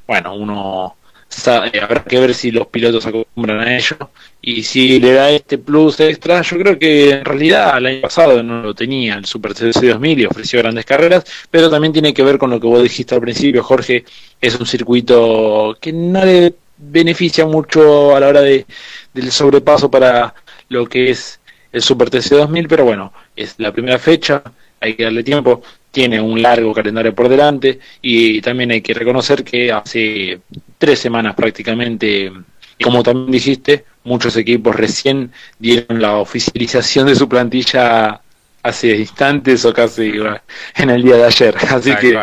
bueno, 0.06 0.34
uno 0.34 0.96
habrá 1.46 2.04
que 2.04 2.18
ver 2.18 2.34
si 2.34 2.50
los 2.50 2.66
pilotos 2.66 3.06
acostumbran 3.06 3.60
a 3.60 3.76
ello. 3.76 3.96
Y 4.42 4.62
si 4.62 4.98
le 4.98 5.12
da 5.12 5.30
este 5.30 5.58
plus 5.58 6.00
extra, 6.00 6.42
yo 6.42 6.58
creo 6.58 6.78
que 6.78 7.10
en 7.10 7.24
realidad 7.24 7.76
el 7.78 7.86
año 7.86 8.00
pasado 8.00 8.42
no 8.42 8.62
lo 8.62 8.74
tenía 8.74 9.14
el 9.14 9.26
Super 9.26 9.54
TC 9.54 9.80
2000 9.80 10.20
y 10.20 10.24
ofreció 10.26 10.60
grandes 10.60 10.86
carreras, 10.86 11.24
pero 11.50 11.70
también 11.70 11.92
tiene 11.92 12.14
que 12.14 12.22
ver 12.22 12.38
con 12.38 12.50
lo 12.50 12.58
que 12.60 12.66
vos 12.66 12.82
dijiste 12.82 13.14
al 13.14 13.20
principio, 13.20 13.62
Jorge, 13.62 14.04
es 14.40 14.58
un 14.58 14.66
circuito 14.66 15.76
que 15.80 15.92
no 15.92 16.24
le 16.24 16.54
beneficia 16.78 17.44
mucho 17.44 18.16
a 18.16 18.20
la 18.20 18.28
hora 18.28 18.40
de, 18.40 18.64
del 19.12 19.30
sobrepaso 19.30 19.90
para 19.90 20.34
lo 20.70 20.86
que 20.86 21.10
es 21.10 21.40
el 21.72 21.82
Super 21.82 22.10
TC 22.10 22.30
2000, 22.30 22.68
pero 22.68 22.84
bueno, 22.84 23.12
es 23.36 23.54
la 23.58 23.72
primera 23.72 23.98
fecha, 23.98 24.42
hay 24.80 24.94
que 24.94 25.04
darle 25.04 25.22
tiempo, 25.22 25.62
tiene 25.90 26.20
un 26.20 26.40
largo 26.40 26.72
calendario 26.72 27.14
por 27.14 27.28
delante 27.28 27.78
y 28.00 28.40
también 28.40 28.70
hay 28.70 28.80
que 28.80 28.94
reconocer 28.94 29.44
que 29.44 29.70
hace 29.70 30.40
tres 30.80 30.98
semanas 30.98 31.34
prácticamente, 31.34 32.32
como 32.82 33.02
también 33.02 33.30
dijiste, 33.30 33.84
muchos 34.02 34.34
equipos 34.36 34.74
recién 34.74 35.30
dieron 35.58 36.00
la 36.00 36.16
oficialización 36.16 37.06
de 37.06 37.14
su 37.14 37.28
plantilla 37.28 38.22
hace 38.62 38.96
instantes 38.96 39.64
o 39.66 39.72
casi 39.72 40.12
en 40.74 40.90
el 40.90 41.02
día 41.02 41.16
de 41.16 41.24
ayer. 41.24 41.54
Así 41.68 41.94
que 41.96 42.18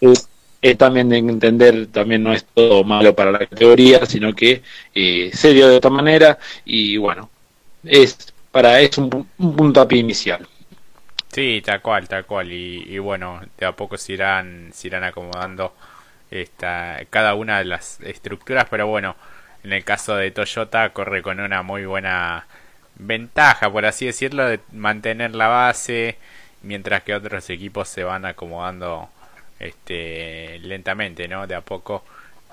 es, 0.00 0.28
también 0.76 1.08
de 1.08 1.18
entender, 1.18 1.86
también 1.86 2.22
no 2.22 2.34
es 2.34 2.44
todo 2.44 2.84
malo 2.84 3.14
para 3.16 3.32
la 3.32 3.38
categoría, 3.40 4.04
sino 4.04 4.34
que 4.34 4.62
eh, 4.94 5.30
se 5.32 5.54
dio 5.54 5.68
de 5.68 5.76
esta 5.76 5.90
manera 5.90 6.38
y 6.66 6.98
bueno, 6.98 7.30
es 7.82 8.32
para 8.50 8.78
es 8.80 8.98
un, 8.98 9.26
un 9.38 9.56
puntapié 9.56 9.98
inicial. 9.98 10.46
Sí, 11.32 11.62
tal 11.64 11.80
cual, 11.80 12.06
tal 12.08 12.26
cual. 12.26 12.52
Y, 12.52 12.98
bueno, 12.98 13.40
de 13.56 13.64
a 13.64 13.72
poco 13.72 13.96
se 13.96 14.12
irán, 14.12 14.70
se 14.72 14.88
irán 14.88 15.02
acomodando 15.02 15.72
esta, 16.32 17.00
cada 17.10 17.34
una 17.34 17.58
de 17.58 17.66
las 17.66 18.00
estructuras, 18.00 18.66
pero 18.70 18.86
bueno, 18.86 19.16
en 19.64 19.72
el 19.72 19.84
caso 19.84 20.16
de 20.16 20.30
Toyota 20.30 20.90
corre 20.92 21.22
con 21.22 21.40
una 21.40 21.62
muy 21.62 21.84
buena 21.84 22.46
ventaja, 22.96 23.70
por 23.70 23.86
así 23.86 24.06
decirlo, 24.06 24.46
de 24.48 24.60
mantener 24.72 25.34
la 25.34 25.48
base, 25.48 26.18
mientras 26.62 27.02
que 27.02 27.14
otros 27.14 27.48
equipos 27.50 27.88
se 27.88 28.04
van 28.04 28.24
acomodando 28.24 29.10
este 29.60 30.58
lentamente, 30.60 31.28
¿no? 31.28 31.46
De 31.46 31.54
a 31.54 31.60
poco 31.60 32.04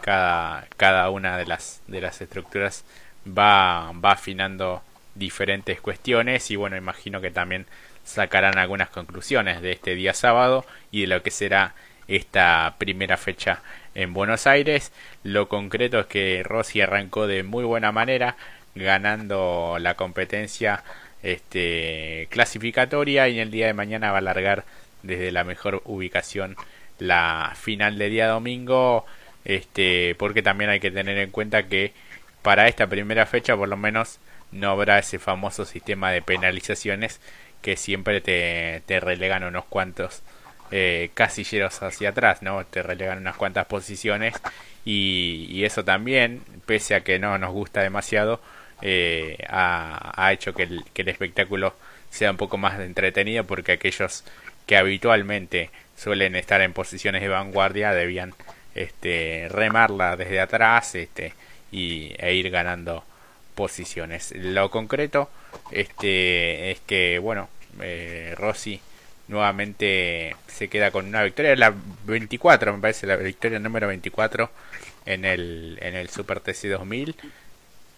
cada, 0.02 0.68
cada 0.78 1.10
una 1.10 1.38
de 1.38 1.46
las, 1.46 1.82
de 1.88 2.02
las 2.02 2.22
estructuras 2.22 2.86
va, 3.26 3.92
va 3.94 4.12
afinando 4.14 4.84
diferentes 5.16 5.82
cuestiones 5.82 6.52
y 6.52 6.56
bueno, 6.56 6.78
imagino 6.78 7.22
que 7.22 7.32
también 7.32 7.66
sacarán 8.04 8.58
algunas 8.58 8.90
conclusiones 8.90 9.62
de 9.62 9.72
este 9.72 9.96
día 9.96 10.14
sábado 10.14 10.66
y 10.92 11.02
de 11.02 11.08
lo 11.08 11.24
que 11.24 11.32
será 11.32 11.74
esta 12.10 12.76
primera 12.78 13.18
fecha 13.18 13.62
en 13.96 14.14
Buenos 14.14 14.48
Aires. 14.48 14.92
Lo 15.24 15.48
concreto 15.48 16.00
es 16.00 16.06
que 16.08 16.44
Rossi 16.44 16.82
arrancó 16.82 17.28
de 17.28 17.44
muy 17.44 17.64
buena 17.64 17.92
manera, 17.92 18.36
ganando 18.76 19.78
la 19.80 19.96
competencia 19.96 20.84
este, 21.24 22.28
clasificatoria 22.32 23.28
y 23.30 23.36
en 23.36 23.42
el 23.42 23.52
día 23.52 23.68
de 23.68 23.74
mañana 23.74 24.12
va 24.12 24.20
a 24.20 24.22
largar 24.22 24.66
desde 25.04 25.32
la 25.32 25.44
mejor 25.44 25.82
ubicación 25.86 26.56
la 26.98 27.54
final 27.56 27.98
de 27.98 28.10
día 28.10 28.28
domingo 28.28 29.06
este 29.46 30.16
porque 30.16 30.42
también 30.42 30.70
hay 30.70 30.82
que 30.82 30.92
tener 30.92 31.18
en 31.18 31.32
cuenta 31.32 31.68
que 31.68 31.94
para 32.42 32.68
esta 32.68 32.88
primera 32.88 33.26
fecha 33.26 33.56
por 33.56 33.70
lo 33.70 33.78
menos 33.78 34.20
no 34.52 34.70
habrá 34.72 35.00
ese 35.00 35.20
famoso 35.20 35.66
sistema 35.66 36.12
de 36.12 36.22
penalizaciones 36.22 37.22
que 37.62 37.78
siempre 37.78 38.22
te, 38.22 38.82
te 38.86 39.00
relegan 39.00 39.44
unos 39.44 39.66
cuantos 39.66 40.24
eh, 40.72 41.10
casilleros 41.14 41.82
hacia 41.82 42.10
atrás, 42.10 42.42
¿no? 42.42 42.66
Te 42.66 42.84
relegan 42.84 43.20
unas 43.20 43.36
cuantas 43.36 43.66
posiciones 43.66 44.36
y, 44.86 45.48
y, 45.50 45.66
eso 45.66 45.84
también, 45.84 46.42
pese 46.66 46.96
a 46.96 47.02
que 47.02 47.20
no 47.20 47.38
nos 47.38 47.52
gusta 47.52 47.82
demasiado, 47.82 48.40
eh, 48.82 49.38
ha, 49.50 50.32
hecho 50.32 50.54
que 50.54 50.64
el, 50.64 50.84
que 50.94 51.02
el 51.02 51.10
espectáculo 51.10 51.74
sea 52.10 52.32
un 52.32 52.38
poco 52.38 52.58
más 52.58 52.80
entretenido 52.80 53.44
porque 53.44 53.74
aquellos 53.74 54.24
que 54.66 54.78
habitualmente 54.78 55.70
suelen 55.98 56.36
estar 56.36 56.62
en 56.62 56.74
posiciones 56.74 57.22
de 57.22 57.28
vanguardia 57.28 57.92
debían 57.92 58.34
este, 58.76 59.48
remarla 59.50 60.16
desde 60.16 60.40
atrás 60.40 60.96
este, 60.96 61.34
y, 61.72 62.14
e 62.18 62.36
ir 62.36 62.50
ganando 62.50 63.04
posiciones. 63.56 64.34
Lo 64.36 64.70
concreto 64.72 65.30
este, 65.72 66.72
es 66.72 66.80
que, 66.82 67.20
bueno, 67.20 67.50
eh, 67.82 68.34
Rossi 68.38 68.80
nuevamente 69.30 70.36
se 70.48 70.68
queda 70.68 70.92
con 70.92 71.06
una 71.08 71.24
victoria, 71.24 71.56
la 71.56 71.74
24 72.06 72.74
me 72.74 72.82
parece, 72.82 73.08
la 73.08 73.16
victoria 73.16 73.60
número 73.60 73.88
24 73.88 74.50
en 75.06 75.24
el, 75.24 75.78
en 75.82 75.96
el 75.96 76.10
Super 76.10 76.42
TC 76.42 76.68
2000. 76.70 77.16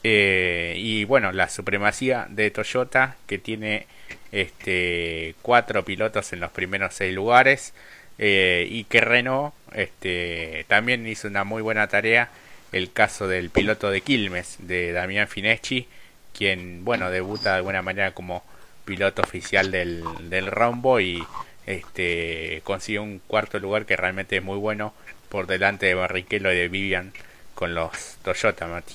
Eh, 0.04 0.76
y 0.78 1.04
bueno, 1.06 1.32
la 1.32 1.48
supremacía 1.48 2.28
de 2.30 2.50
Toyota 2.52 3.18
que 3.28 3.38
tiene 3.38 3.86
este 4.32 5.36
cuatro 5.44 5.86
pilotos 5.86 6.34
en 6.34 6.40
los 6.40 6.50
primeros 6.52 6.96
seis 6.96 7.14
lugares 7.14 7.74
eh, 8.18 8.68
y 8.70 8.86
que 8.86 9.02
Renault 9.02 9.54
este, 9.74 10.66
también 10.68 11.08
hizo 11.08 11.28
una 11.28 11.44
muy 11.44 11.62
buena 11.62 11.88
tarea 11.88 12.30
el 12.72 12.92
caso 12.92 13.28
del 13.28 13.50
piloto 13.50 13.92
de 13.92 14.02
Quilmes, 14.02 14.58
de 14.60 14.92
Damián 14.92 15.28
Fineschi, 15.28 15.88
quien, 16.34 16.86
bueno, 16.86 17.10
debuta 17.10 17.52
de 17.52 17.58
alguna 17.58 17.82
manera 17.82 18.12
como 18.14 18.44
piloto 18.86 19.22
oficial 19.22 19.72
del, 19.72 20.04
del 20.30 20.48
rombo 20.48 21.00
y 21.00 21.24
este 21.66 22.62
consigue 22.64 23.00
un 23.00 23.20
cuarto 23.28 23.60
lugar 23.60 23.86
que 23.86 23.96
realmente 23.96 24.38
es 24.38 24.44
muy 24.44 24.58
bueno 24.58 24.94
por 25.30 25.48
delante 25.48 25.86
de 25.86 25.94
Barrichello 25.94 26.52
y 26.52 26.58
de 26.58 26.68
Vivian 26.68 27.14
con 27.54 27.74
los 27.74 28.18
Toyota, 28.24 28.68
Mati. 28.68 28.94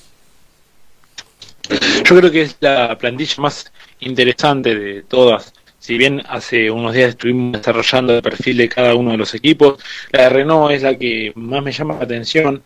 Yo 2.03 2.17
creo 2.17 2.31
que 2.31 2.43
es 2.43 2.57
la 2.59 2.97
plantilla 2.97 3.35
más 3.39 3.71
interesante 3.99 4.75
de 4.75 5.03
todas. 5.03 5.53
Si 5.79 5.97
bien 5.97 6.21
hace 6.27 6.69
unos 6.71 6.93
días 6.93 7.09
estuvimos 7.09 7.53
desarrollando 7.53 8.15
el 8.15 8.21
perfil 8.21 8.57
de 8.57 8.69
cada 8.69 8.95
uno 8.95 9.11
de 9.11 9.17
los 9.17 9.33
equipos, 9.33 9.81
la 10.11 10.23
de 10.23 10.29
Renault 10.29 10.73
es 10.73 10.83
la 10.83 10.97
que 10.97 11.31
más 11.35 11.63
me 11.63 11.71
llama 11.71 11.95
la 11.95 12.03
atención 12.03 12.63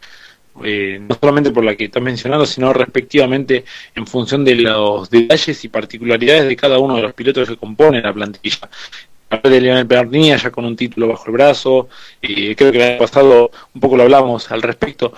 eh, 0.63 0.99
no 1.01 1.17
solamente 1.19 1.51
por 1.51 1.63
la 1.63 1.75
que 1.75 1.85
estás 1.85 2.03
mencionando, 2.03 2.45
sino 2.45 2.73
respectivamente 2.73 3.63
en 3.95 4.05
función 4.05 4.43
de 4.43 4.55
los 4.55 5.09
detalles 5.09 5.63
y 5.63 5.69
particularidades 5.69 6.47
de 6.47 6.55
cada 6.55 6.79
uno 6.79 6.97
de 6.97 7.03
los 7.03 7.13
pilotos 7.13 7.49
que 7.49 7.57
componen 7.57 8.03
la 8.03 8.13
plantilla. 8.13 8.69
de 9.43 9.61
Leonel 9.61 9.87
Pernilla 9.87 10.35
ya 10.37 10.51
con 10.51 10.65
un 10.65 10.75
título 10.75 11.07
bajo 11.07 11.25
el 11.27 11.31
brazo, 11.31 11.87
eh, 12.21 12.55
creo 12.55 12.71
que 12.71 12.77
el 12.77 12.89
año 12.91 12.99
pasado, 12.99 13.51
un 13.73 13.81
poco 13.81 13.95
lo 13.95 14.03
hablamos 14.03 14.51
al 14.51 14.61
respecto, 14.61 15.13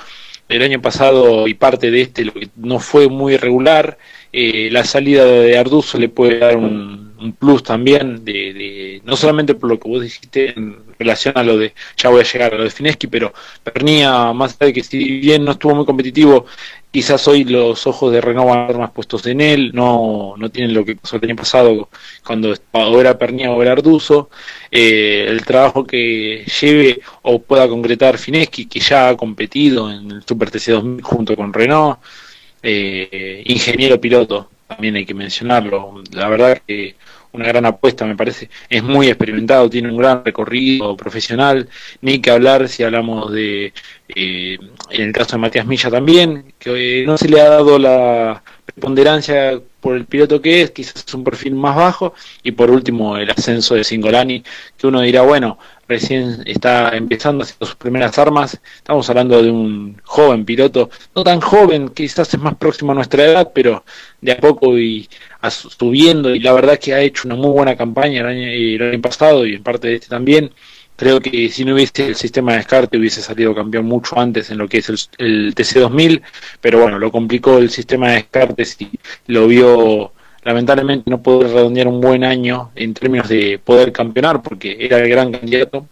el 0.50 0.62
año 0.62 0.82
pasado 0.82 1.48
y 1.48 1.54
parte 1.56 1.90
de 1.90 2.02
este 2.02 2.26
lo 2.26 2.34
que 2.34 2.50
no 2.56 2.80
fue 2.80 3.08
muy 3.10 3.38
regular, 3.38 3.98
eh, 4.32 4.70
la 4.72 4.84
salida 4.84 5.26
de 5.26 5.58
Arduzo 5.58 5.98
le 5.98 6.10
puede 6.10 6.40
dar 6.40 6.58
un, 6.58 7.13
un 7.24 7.34
plus 7.34 7.64
también, 7.64 8.24
de, 8.24 9.02
no 9.06 9.16
solamente 9.16 9.56
por 9.56 9.70
lo 9.70 9.80
que 9.80 9.90
vos 9.90 10.02
dijiste 10.02 10.54
en 10.58 10.78
relación 11.00 11.38
a 11.38 11.44
lo 11.44 11.58
de, 11.58 11.74
ya 11.98 12.10
voy 12.10 12.22
a 12.22 12.24
llegar 12.24 12.54
a 12.54 12.58
lo 12.58 12.64
de 12.64 12.70
Fineski, 12.70 13.08
pero 13.08 13.34
Pernía, 13.64 14.34
más 14.34 14.56
allá 14.60 14.68
de 14.68 14.74
que 14.74 14.84
si 14.84 15.20
bien 15.20 15.44
no 15.46 15.52
estuvo 15.52 15.76
muy 15.76 15.86
competitivo, 15.86 16.46
quizás 16.92 17.28
hoy 17.28 17.44
los 17.44 17.88
ojos 17.88 18.12
de 18.12 18.22
Renault 18.22 18.50
van 18.50 18.60
a 18.60 18.62
estar 18.64 18.78
más 18.78 18.92
puestos 18.92 19.26
en 19.26 19.42
él, 19.42 19.72
no, 19.74 20.36
no 20.38 20.50
tienen 20.50 20.74
lo 20.74 20.86
que 20.86 20.96
pasó 20.96 21.16
el 21.16 21.24
año 21.26 21.36
pasado 21.36 21.90
cuando 22.26 22.54
o 22.72 23.02
era 23.02 23.18
Pernía 23.18 23.52
o 23.52 23.62
era 23.62 23.72
Arduzo, 23.72 24.30
eh, 24.70 25.26
el 25.28 25.44
trabajo 25.46 25.86
que 25.86 26.46
lleve 26.62 27.02
o 27.24 27.42
pueda 27.42 27.68
concretar 27.68 28.18
Fineski, 28.18 28.66
que 28.68 28.80
ya 28.80 29.10
ha 29.10 29.18
competido 29.18 29.92
en 29.92 30.12
el 30.12 30.24
Super 30.24 30.52
TC2000 30.52 31.02
junto 31.02 31.36
con 31.36 31.54
Renault, 31.54 32.00
eh, 32.62 33.44
ingeniero 33.46 34.00
piloto, 34.00 34.50
también 34.68 34.96
hay 34.96 35.06
que 35.06 35.14
mencionarlo. 35.14 36.04
La 36.12 36.30
verdad 36.30 36.62
que 36.66 36.96
una 37.34 37.48
gran 37.48 37.66
apuesta, 37.66 38.06
me 38.06 38.16
parece. 38.16 38.50
Es 38.70 38.84
muy 38.84 39.08
experimentado, 39.08 39.70
tiene 39.70 39.90
un 39.90 39.98
gran 39.98 40.24
recorrido 40.24 40.96
profesional. 40.96 41.68
Ni 42.02 42.20
que 42.20 42.32
hablar 42.32 42.70
si 42.70 42.84
hablamos 42.84 43.32
de, 43.32 43.74
eh, 44.16 44.58
en 44.90 45.02
el 45.02 45.12
caso 45.12 45.36
de 45.36 45.42
Matías 45.42 45.66
Milla 45.66 45.90
también, 45.90 46.54
que 46.60 47.02
eh, 47.02 47.06
no 47.06 47.18
se 47.18 47.28
le 47.28 47.42
ha 47.42 47.50
dado 47.50 47.78
la 47.80 48.44
preponderancia 48.66 49.60
por 49.80 49.96
el 49.96 50.06
piloto 50.06 50.42
que 50.42 50.62
es, 50.62 50.72
quizás 50.72 51.12
un 51.14 51.24
perfil 51.24 51.56
más 51.56 51.76
bajo. 51.76 52.14
Y 52.44 52.52
por 52.52 52.72
último, 52.72 53.18
el 53.18 53.30
ascenso 53.30 53.76
de 53.76 53.84
Singolani, 53.84 54.44
que 54.78 54.88
uno 54.88 55.02
dirá, 55.02 55.24
bueno, 55.24 55.58
recién 55.94 56.42
está 56.46 56.96
empezando 56.98 57.44
haciendo 57.44 57.66
sus 57.68 57.76
primeras 57.76 58.18
armas. 58.18 58.60
Estamos 58.78 59.08
hablando 59.10 59.42
de 59.44 59.52
un 59.52 60.02
joven 60.04 60.44
piloto, 60.44 60.90
no 61.16 61.24
tan 61.24 61.40
joven, 61.40 61.90
quizás 61.90 62.34
es 62.34 62.40
más 62.40 62.56
próximo 62.56 62.92
a 62.92 62.96
nuestra 62.96 63.24
edad, 63.24 63.52
pero 63.54 63.84
de 64.22 64.32
a 64.32 64.38
poco 64.38 64.78
y 64.78 65.08
subiendo. 65.50 66.34
Y 66.34 66.40
la 66.40 66.54
verdad 66.54 66.80
que 66.80 66.94
ha 66.94 67.02
hecho 67.02 67.28
una 67.28 67.36
muy 67.36 67.52
buena 67.52 67.76
campaña 67.76 68.22
el 68.22 68.28
año, 68.28 68.48
el 68.48 68.94
año 68.94 69.02
pasado 69.02 69.46
y 69.46 69.56
en 69.56 69.64
parte 69.64 69.88
de 69.88 69.96
este 69.96 70.08
también. 70.08 70.52
Creo 70.96 71.20
que 71.20 71.50
si 71.50 71.66
no 71.66 71.74
hubiese 71.74 72.06
el 72.08 72.16
sistema 72.16 72.52
de 72.52 72.60
descarte 72.60 72.98
hubiese 72.98 73.22
salido 73.22 73.56
campeón 73.56 73.86
mucho 73.86 74.18
antes 74.20 74.52
en 74.52 74.60
lo 74.60 74.68
que 74.68 74.78
es 74.78 74.90
el, 74.90 74.98
el 75.18 75.56
TC2000, 75.56 76.22
pero 76.62 76.80
bueno, 76.82 77.00
lo 77.00 77.12
complicó 77.12 77.58
el 77.58 77.70
sistema 77.72 78.10
de 78.10 78.16
descartes 78.16 78.78
y 78.80 78.92
lo 79.28 79.48
vio 79.48 80.13
lamentablemente 80.44 81.10
no 81.10 81.22
pudo 81.22 81.44
redondear 81.44 81.88
un 81.88 82.02
buen 82.02 82.24
año 82.24 82.72
en 82.76 82.94
términos 82.94 83.30
de 83.30 83.60
poder 83.64 83.92
campeonar 83.92 84.42
porque 84.42 84.78
era 84.80 85.00
el 85.00 85.10
gran 85.10 85.32
candidato. 85.32 85.88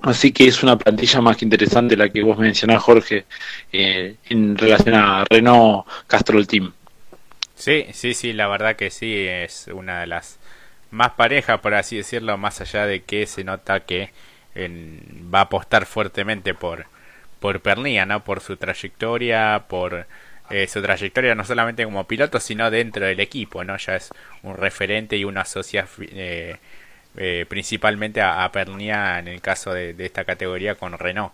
Así 0.00 0.30
que 0.32 0.46
es 0.46 0.62
una 0.62 0.78
plantilla 0.78 1.20
más 1.20 1.36
que 1.36 1.44
interesante 1.44 1.96
la 1.96 2.08
que 2.08 2.22
vos 2.22 2.38
mencionás, 2.38 2.82
Jorge, 2.82 3.24
eh, 3.72 4.14
en 4.28 4.56
relación 4.56 4.94
a 4.94 5.24
Renault 5.28 5.86
Castrol 6.06 6.46
Team. 6.46 6.72
Sí, 7.56 7.86
sí, 7.92 8.14
sí, 8.14 8.32
la 8.32 8.46
verdad 8.46 8.76
que 8.76 8.90
sí, 8.90 9.12
es 9.26 9.68
una 9.72 10.00
de 10.00 10.06
las 10.06 10.38
más 10.92 11.10
parejas, 11.12 11.58
por 11.60 11.74
así 11.74 11.96
decirlo, 11.96 12.38
más 12.38 12.60
allá 12.60 12.86
de 12.86 13.02
que 13.02 13.26
se 13.26 13.42
nota 13.42 13.80
que 13.80 14.10
va 15.34 15.40
a 15.40 15.42
apostar 15.42 15.86
fuertemente 15.86 16.54
por, 16.54 16.86
por 17.40 17.60
Pernilla, 17.60 18.06
¿no? 18.06 18.24
Por 18.24 18.40
su 18.40 18.56
trayectoria, 18.56 19.64
por 19.68 20.06
eh, 20.50 20.66
su 20.66 20.80
trayectoria 20.82 21.34
no 21.34 21.44
solamente 21.44 21.84
como 21.84 22.06
piloto, 22.06 22.40
sino 22.40 22.70
dentro 22.70 23.06
del 23.06 23.20
equipo, 23.20 23.64
¿no? 23.64 23.76
Ya 23.76 23.96
es 23.96 24.10
un 24.42 24.56
referente 24.56 25.16
y 25.16 25.24
una 25.24 25.42
asocia 25.42 25.86
eh, 26.00 26.56
eh, 27.16 27.46
principalmente 27.48 28.20
a, 28.22 28.50
Pernia 28.52 29.18
en 29.18 29.28
el 29.28 29.40
caso 29.40 29.72
de, 29.72 29.94
esta 29.98 30.24
categoría 30.24 30.74
con 30.76 30.98
Renault. 30.98 31.32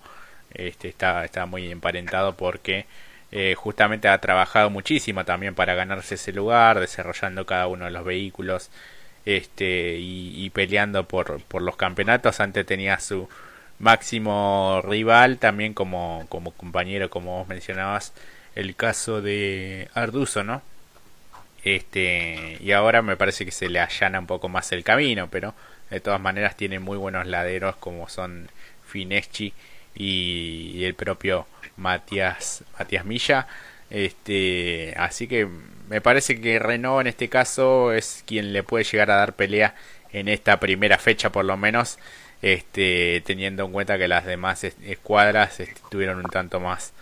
Este, 0.52 0.88
está, 0.88 1.24
está 1.24 1.46
muy 1.46 1.70
emparentado 1.70 2.36
porque 2.36 2.86
justamente 3.56 4.06
ha 4.06 4.18
trabajado 4.20 4.70
muchísimo 4.70 5.24
también 5.24 5.56
para 5.56 5.74
ganarse 5.74 6.14
ese 6.14 6.32
lugar, 6.32 6.78
desarrollando 6.78 7.44
cada 7.44 7.66
uno 7.66 7.86
de 7.86 7.90
los 7.90 8.04
vehículos 8.04 8.70
este, 9.24 9.96
y, 9.96 10.44
y 10.44 10.50
peleando 10.50 11.08
por, 11.08 11.42
por 11.42 11.62
los 11.62 11.76
campeonatos. 11.76 12.38
Antes 12.38 12.64
tenía 12.64 13.00
su 13.00 13.28
máximo 13.78 14.80
rival 14.84 15.38
también 15.38 15.74
como, 15.74 16.26
como 16.28 16.52
compañero, 16.52 17.10
como 17.10 17.38
vos 17.38 17.48
mencionabas, 17.48 18.12
el 18.54 18.76
caso 18.76 19.20
de 19.22 19.88
Arduzo, 19.94 20.44
¿no? 20.44 20.62
Este, 21.64 22.58
y 22.60 22.72
ahora 22.72 23.02
me 23.02 23.16
parece 23.16 23.44
que 23.44 23.50
se 23.50 23.68
le 23.68 23.80
allana 23.80 24.18
un 24.18 24.26
poco 24.26 24.48
más 24.48 24.70
el 24.72 24.84
camino, 24.84 25.28
pero 25.30 25.54
de 25.90 26.00
todas 26.00 26.20
maneras 26.20 26.56
tiene 26.56 26.78
muy 26.78 26.98
buenos 26.98 27.26
laderos 27.26 27.76
como 27.76 28.08
son 28.08 28.50
Fineschi 28.86 29.54
y, 29.94 30.84
el 30.84 30.94
propio 30.94 31.46
Matías, 31.76 32.64
Matías 32.78 33.04
Milla. 33.04 33.46
Este, 33.90 34.94
así 34.96 35.26
que 35.28 35.48
me 35.88 36.00
parece 36.00 36.40
que 36.40 36.58
Renault 36.58 37.02
en 37.02 37.06
este 37.08 37.28
caso 37.28 37.92
es 37.92 38.24
quien 38.26 38.52
le 38.52 38.62
puede 38.62 38.84
llegar 38.84 39.10
a 39.10 39.16
dar 39.16 39.34
pelea 39.34 39.74
en 40.12 40.28
esta 40.28 40.60
primera 40.60 40.98
fecha 40.98 41.30
por 41.30 41.44
lo 41.44 41.56
menos, 41.56 41.98
este, 42.42 43.22
teniendo 43.24 43.64
en 43.64 43.72
cuenta 43.72 43.98
que 43.98 44.08
las 44.08 44.24
demás 44.26 44.64
escuadras 44.64 45.60
estuvieron 45.60 46.18
un 46.18 46.30
tanto 46.30 46.60
más 46.60 46.92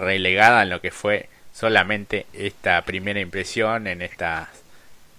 relegada 0.00 0.62
en 0.62 0.70
lo 0.70 0.80
que 0.80 0.90
fue 0.90 1.28
solamente 1.52 2.26
esta 2.32 2.82
primera 2.82 3.20
impresión 3.20 3.86
en 3.86 4.02
estas 4.02 4.48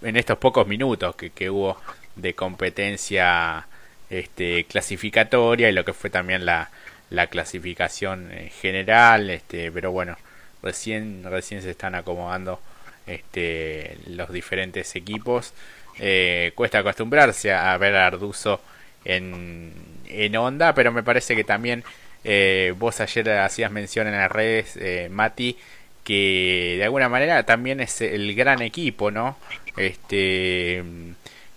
en 0.01 0.17
estos 0.17 0.37
pocos 0.37 0.67
minutos 0.67 1.15
que, 1.15 1.29
que 1.29 1.49
hubo 1.49 1.79
de 2.15 2.33
competencia 2.33 3.67
este 4.09 4.65
clasificatoria 4.65 5.69
y 5.69 5.73
lo 5.73 5.85
que 5.85 5.93
fue 5.93 6.09
también 6.09 6.45
la, 6.45 6.69
la 7.09 7.27
clasificación 7.27 8.31
general 8.61 9.29
este 9.29 9.71
pero 9.71 9.91
bueno 9.91 10.17
recién 10.63 11.23
recién 11.23 11.61
se 11.61 11.71
están 11.71 11.95
acomodando 11.95 12.59
este 13.07 13.97
los 14.07 14.31
diferentes 14.31 14.95
equipos. 14.95 15.53
Eh, 15.99 16.53
cuesta 16.55 16.79
acostumbrarse 16.79 17.51
a 17.51 17.77
ver 17.77 17.95
a 17.95 18.07
Arduzo 18.07 18.61
en, 19.03 19.73
en 20.07 20.35
onda 20.37 20.73
pero 20.73 20.91
me 20.91 21.03
parece 21.03 21.35
que 21.35 21.43
también 21.43 21.83
eh, 22.23 22.73
vos 22.77 22.99
ayer 23.01 23.29
hacías 23.31 23.71
mención 23.71 24.07
en 24.07 24.13
las 24.13 24.31
redes, 24.31 24.77
eh, 24.77 25.09
Mati, 25.11 25.57
que 26.03 26.75
de 26.77 26.83
alguna 26.83 27.09
manera 27.09 27.43
también 27.43 27.79
es 27.79 28.01
el 28.01 28.35
gran 28.35 28.61
equipo, 28.61 29.11
¿no? 29.11 29.37
Este, 29.77 30.83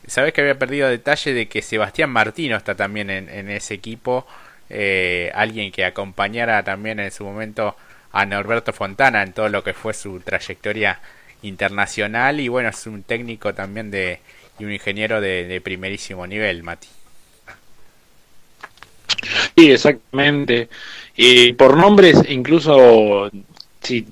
sabes 0.07 0.33
que 0.33 0.41
había 0.41 0.59
perdido 0.59 0.89
detalle 0.89 1.35
de 1.35 1.49
que 1.49 1.63
Sebastián 1.63 2.11
Martino 2.11 2.57
está 2.57 2.75
también 2.75 3.11
en, 3.11 3.51
ese 3.51 3.75
equipo, 3.75 4.27
eh, 4.71 5.31
alguien 5.35 5.73
que 5.73 5.85
acompañara 5.85 6.63
también 6.63 7.01
en 7.01 7.11
su 7.11 7.25
momento 7.25 7.77
a 8.13 8.27
Norberto 8.27 8.73
Fontana 8.73 9.23
en 9.23 9.33
todo 9.33 9.49
lo 9.49 9.65
que 9.65 9.75
fue 9.75 9.95
su 9.95 10.21
trayectoria 10.21 11.01
internacional 11.43 12.41
y 12.41 12.49
bueno, 12.49 12.71
es 12.71 12.87
un 12.87 13.03
técnico 13.03 13.55
también 13.55 13.91
de 13.91 14.21
y 14.59 14.65
un 14.65 14.73
ingeniero 14.73 15.21
de 15.21 15.61
primerísimo 15.63 16.27
nivel, 16.27 16.63
Mati. 16.63 16.89
Sí, 19.57 19.71
exactamente. 19.71 20.69
Y 21.17 21.53
por 21.53 21.77
nombres, 21.77 22.19
incluso, 22.29 23.31
sí, 23.81 24.07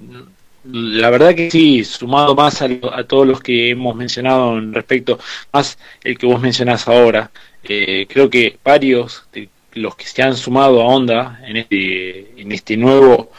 la 0.64 1.11
verdad 1.11 1.35
que 1.35 1.51
sí, 1.51 1.85
sumado 1.85 2.35
más 2.35 2.62
a, 2.62 2.68
todos 3.05 3.27
los 3.27 3.40
que 3.40 3.70
hemos 3.70 3.96
mencionado 3.96 4.59
en 4.59 4.72
respecto, 4.72 5.18
más 5.53 5.79
el 6.05 6.16
que 6.18 6.27
vos 6.27 6.40
mencionás 6.40 6.87
ahora, 6.87 7.31
eh, 7.64 8.07
creo 8.09 8.31
que 8.31 8.59
varios 8.62 9.25
de 9.33 9.48
los 9.75 9.96
que 9.96 10.05
se 10.05 10.22
han 10.22 10.37
sumado 10.37 10.83
a 10.83 10.87
Honda 10.87 11.40
en 11.46 11.57
este, 11.57 12.40
en 12.40 12.53
este 12.53 12.77
nuevo, 12.77 13.33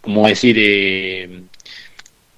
como 0.00 0.26
decir, 0.26 0.56
eh, 0.58 1.42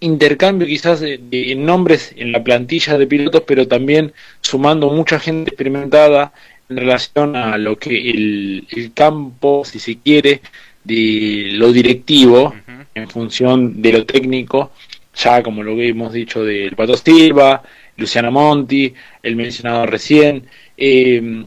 intercambio 0.01 0.67
quizás 0.67 1.01
de, 1.01 1.19
de, 1.19 1.55
nombres 1.55 2.13
en 2.17 2.33
la 2.33 2.43
plantilla 2.43 2.99
de 2.99 3.07
pilotos, 3.07 3.45
pero 3.47 3.69
también 3.69 4.13
sumando 4.41 4.91
mucha 4.91 5.21
gente 5.21 5.51
experimentada 5.51 6.33
en 6.73 6.77
relación 6.79 7.37
a 7.37 7.59
lo 7.59 7.79
que 7.79 8.11
el, 8.11 8.93
campo, 8.95 9.65
si 9.65 9.79
se 9.79 9.99
quiere, 9.99 10.41
de 10.85 11.51
lo 11.53 11.73
directivo 11.73 12.55
en 12.95 13.09
función 13.09 13.81
de 13.81 13.93
lo 13.93 14.07
técnico, 14.07 14.73
ya 15.15 15.43
como 15.43 15.63
lo 15.63 15.77
que 15.77 15.89
hemos 15.89 16.13
dicho 16.13 16.45
del 16.45 16.75
Pato 16.75 16.97
Silva, 16.97 17.63
Luciana 17.97 18.31
Monti, 18.31 18.93
el 19.23 19.37
mencionado 19.37 19.87
recién. 19.87 20.47
Eh, 20.77 21.45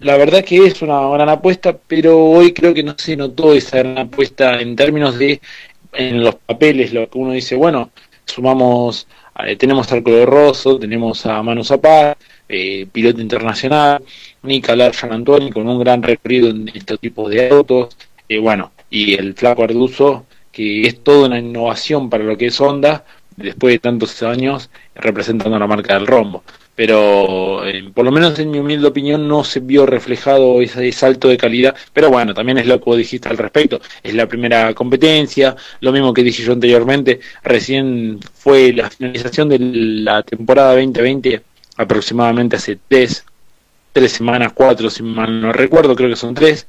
la 0.00 0.16
verdad 0.18 0.44
que 0.44 0.66
es 0.66 0.82
una 0.82 1.00
gran 1.08 1.28
apuesta, 1.28 1.76
pero 1.86 2.18
hoy 2.18 2.52
creo 2.52 2.74
que 2.74 2.82
no 2.82 2.94
se 2.98 3.16
notó 3.16 3.54
esa 3.54 3.78
gran 3.78 3.98
apuesta 3.98 4.60
en 4.60 4.76
términos 4.76 5.18
de 5.18 5.40
en 5.92 6.22
los 6.22 6.34
papeles, 6.34 6.92
lo 6.92 7.08
que 7.08 7.18
uno 7.18 7.32
dice, 7.32 7.56
bueno, 7.56 7.90
sumamos, 8.26 9.06
eh, 9.46 9.56
tenemos 9.56 9.90
al 9.92 10.02
Color 10.02 10.28
Rosso, 10.28 10.78
tenemos 10.78 11.24
a 11.26 11.42
Manu 11.42 11.64
Zapata, 11.64 12.18
eh, 12.48 12.86
piloto 12.92 13.20
internacional, 13.20 14.02
Nicolás 14.42 14.96
San 14.96 15.12
Antonio 15.12 15.52
con 15.52 15.68
un 15.68 15.78
gran 15.78 16.02
recorrido 16.02 16.50
en 16.50 16.68
estos 16.68 16.98
tipos 17.00 17.30
de 17.30 17.48
autos, 17.48 17.96
eh, 18.28 18.38
bueno, 18.38 18.72
y 18.90 19.14
el 19.14 19.34
Flaco 19.34 19.64
Arduzo, 19.64 20.26
que 20.52 20.86
es 20.86 21.02
toda 21.02 21.26
una 21.26 21.38
innovación 21.38 22.08
para 22.08 22.24
lo 22.24 22.36
que 22.36 22.46
es 22.46 22.60
Honda, 22.60 23.04
después 23.36 23.74
de 23.74 23.78
tantos 23.78 24.22
años 24.22 24.70
representando 24.94 25.58
la 25.58 25.66
marca 25.66 25.94
del 25.94 26.06
rombo. 26.06 26.42
Pero 26.74 27.66
eh, 27.66 27.90
por 27.94 28.04
lo 28.04 28.12
menos 28.12 28.38
en 28.38 28.50
mi 28.50 28.58
humilde 28.58 28.86
opinión 28.86 29.26
no 29.26 29.44
se 29.44 29.60
vio 29.60 29.86
reflejado 29.86 30.60
ese 30.60 30.92
salto 30.92 31.28
de 31.28 31.38
calidad. 31.38 31.74
Pero 31.92 32.10
bueno, 32.10 32.34
también 32.34 32.58
es 32.58 32.66
lo 32.66 32.80
que 32.80 32.96
dijiste 32.96 33.28
al 33.30 33.38
respecto. 33.38 33.80
Es 34.02 34.14
la 34.14 34.26
primera 34.26 34.74
competencia, 34.74 35.56
lo 35.80 35.92
mismo 35.92 36.12
que 36.12 36.22
dije 36.22 36.42
yo 36.42 36.52
anteriormente. 36.52 37.20
Recién 37.42 38.20
fue 38.34 38.72
la 38.74 38.90
finalización 38.90 39.48
de 39.48 39.58
la 39.58 40.22
temporada 40.22 40.74
2020 40.74 41.42
aproximadamente 41.76 42.56
hace 42.56 42.78
tres, 42.88 43.24
tres 43.92 44.12
semanas, 44.12 44.52
cuatro, 44.54 44.90
si 44.90 45.02
mal 45.02 45.40
no 45.40 45.52
recuerdo, 45.52 45.96
creo 45.96 46.08
que 46.08 46.16
son 46.16 46.34
tres. 46.34 46.66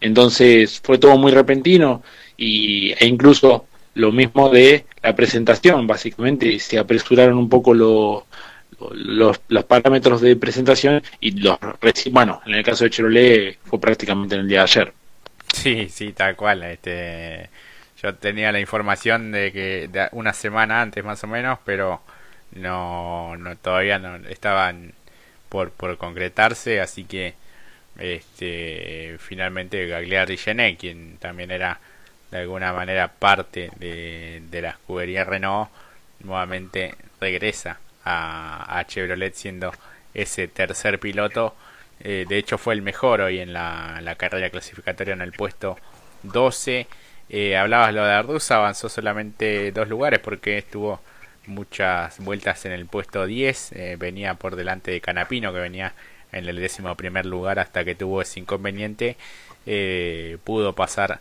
Entonces 0.00 0.80
fue 0.82 0.98
todo 0.98 1.16
muy 1.18 1.32
repentino 1.32 2.02
y, 2.36 2.92
e 2.92 3.06
incluso 3.06 3.66
lo 3.94 4.12
mismo 4.12 4.48
de 4.48 4.84
la 5.02 5.14
presentación, 5.14 5.86
básicamente 5.86 6.58
se 6.60 6.78
apresuraron 6.78 7.36
un 7.36 7.48
poco 7.48 7.74
los, 7.74 8.22
los 8.78 9.64
parámetros 9.64 10.20
de 10.20 10.36
presentación 10.36 11.02
y 11.20 11.32
los 11.32 11.58
bueno, 12.12 12.40
en 12.46 12.54
el 12.54 12.64
caso 12.64 12.84
de 12.84 12.90
Chevrolet 12.90 13.58
fue 13.64 13.80
prácticamente 13.80 14.36
en 14.36 14.42
el 14.42 14.48
día 14.48 14.58
de 14.58 14.64
ayer. 14.64 14.92
Sí, 15.52 15.88
sí, 15.88 16.12
tal 16.12 16.36
cual. 16.36 16.62
Este, 16.62 17.50
yo 18.02 18.14
tenía 18.14 18.52
la 18.52 18.60
información 18.60 19.32
de 19.32 19.50
que 19.52 19.88
de 19.88 20.08
una 20.12 20.32
semana 20.32 20.80
antes 20.80 21.04
más 21.04 21.22
o 21.24 21.26
menos, 21.26 21.58
pero 21.64 22.00
no, 22.52 23.36
no 23.36 23.56
todavía 23.56 23.98
no 23.98 24.16
estaban 24.28 24.92
por, 25.48 25.70
por 25.70 25.96
concretarse, 25.98 26.80
así 26.80 27.04
que 27.04 27.34
este, 27.98 29.16
finalmente 29.18 29.86
Gagliardi 29.86 30.36
Gené, 30.36 30.76
quien 30.76 31.18
también 31.18 31.50
era 31.50 31.80
de 32.30 32.38
alguna 32.38 32.72
manera 32.72 33.08
parte 33.08 33.70
de, 33.78 34.42
de 34.50 34.62
la 34.62 34.70
escudería 34.70 35.24
Renault, 35.24 35.70
nuevamente 36.20 36.94
regresa 37.20 37.78
a, 38.04 38.78
a 38.78 38.86
Chevrolet 38.86 39.34
siendo 39.34 39.72
ese 40.14 40.48
tercer 40.48 40.98
piloto. 40.98 41.54
Eh, 42.00 42.26
de 42.28 42.38
hecho 42.38 42.58
fue 42.58 42.74
el 42.74 42.82
mejor 42.82 43.20
hoy 43.20 43.40
en 43.40 43.52
la, 43.52 44.00
la 44.02 44.14
carrera 44.14 44.50
clasificatoria 44.50 45.14
en 45.14 45.22
el 45.22 45.32
puesto 45.32 45.78
12. 46.22 46.86
Eh, 47.30 47.56
hablabas 47.56 47.92
lo 47.94 48.04
de 48.04 48.12
Arduza, 48.12 48.56
avanzó 48.56 48.88
solamente 48.88 49.72
dos 49.72 49.88
lugares 49.88 50.20
porque 50.20 50.58
estuvo 50.58 51.00
muchas 51.48 52.18
vueltas 52.20 52.64
en 52.66 52.72
el 52.72 52.86
puesto 52.86 53.26
10. 53.26 53.72
Eh, 53.72 53.96
venía 53.98 54.34
por 54.34 54.56
delante 54.56 54.90
de 54.90 55.00
Canapino 55.00 55.52
que 55.52 55.60
venía 55.60 55.94
en 56.32 56.48
el 56.48 56.56
décimo 56.56 56.94
primer 56.94 57.26
lugar 57.26 57.58
hasta 57.58 57.84
que 57.84 57.94
tuvo 57.94 58.22
ese 58.22 58.40
inconveniente. 58.40 59.16
Eh, 59.66 60.38
pudo 60.44 60.74
pasar 60.74 61.18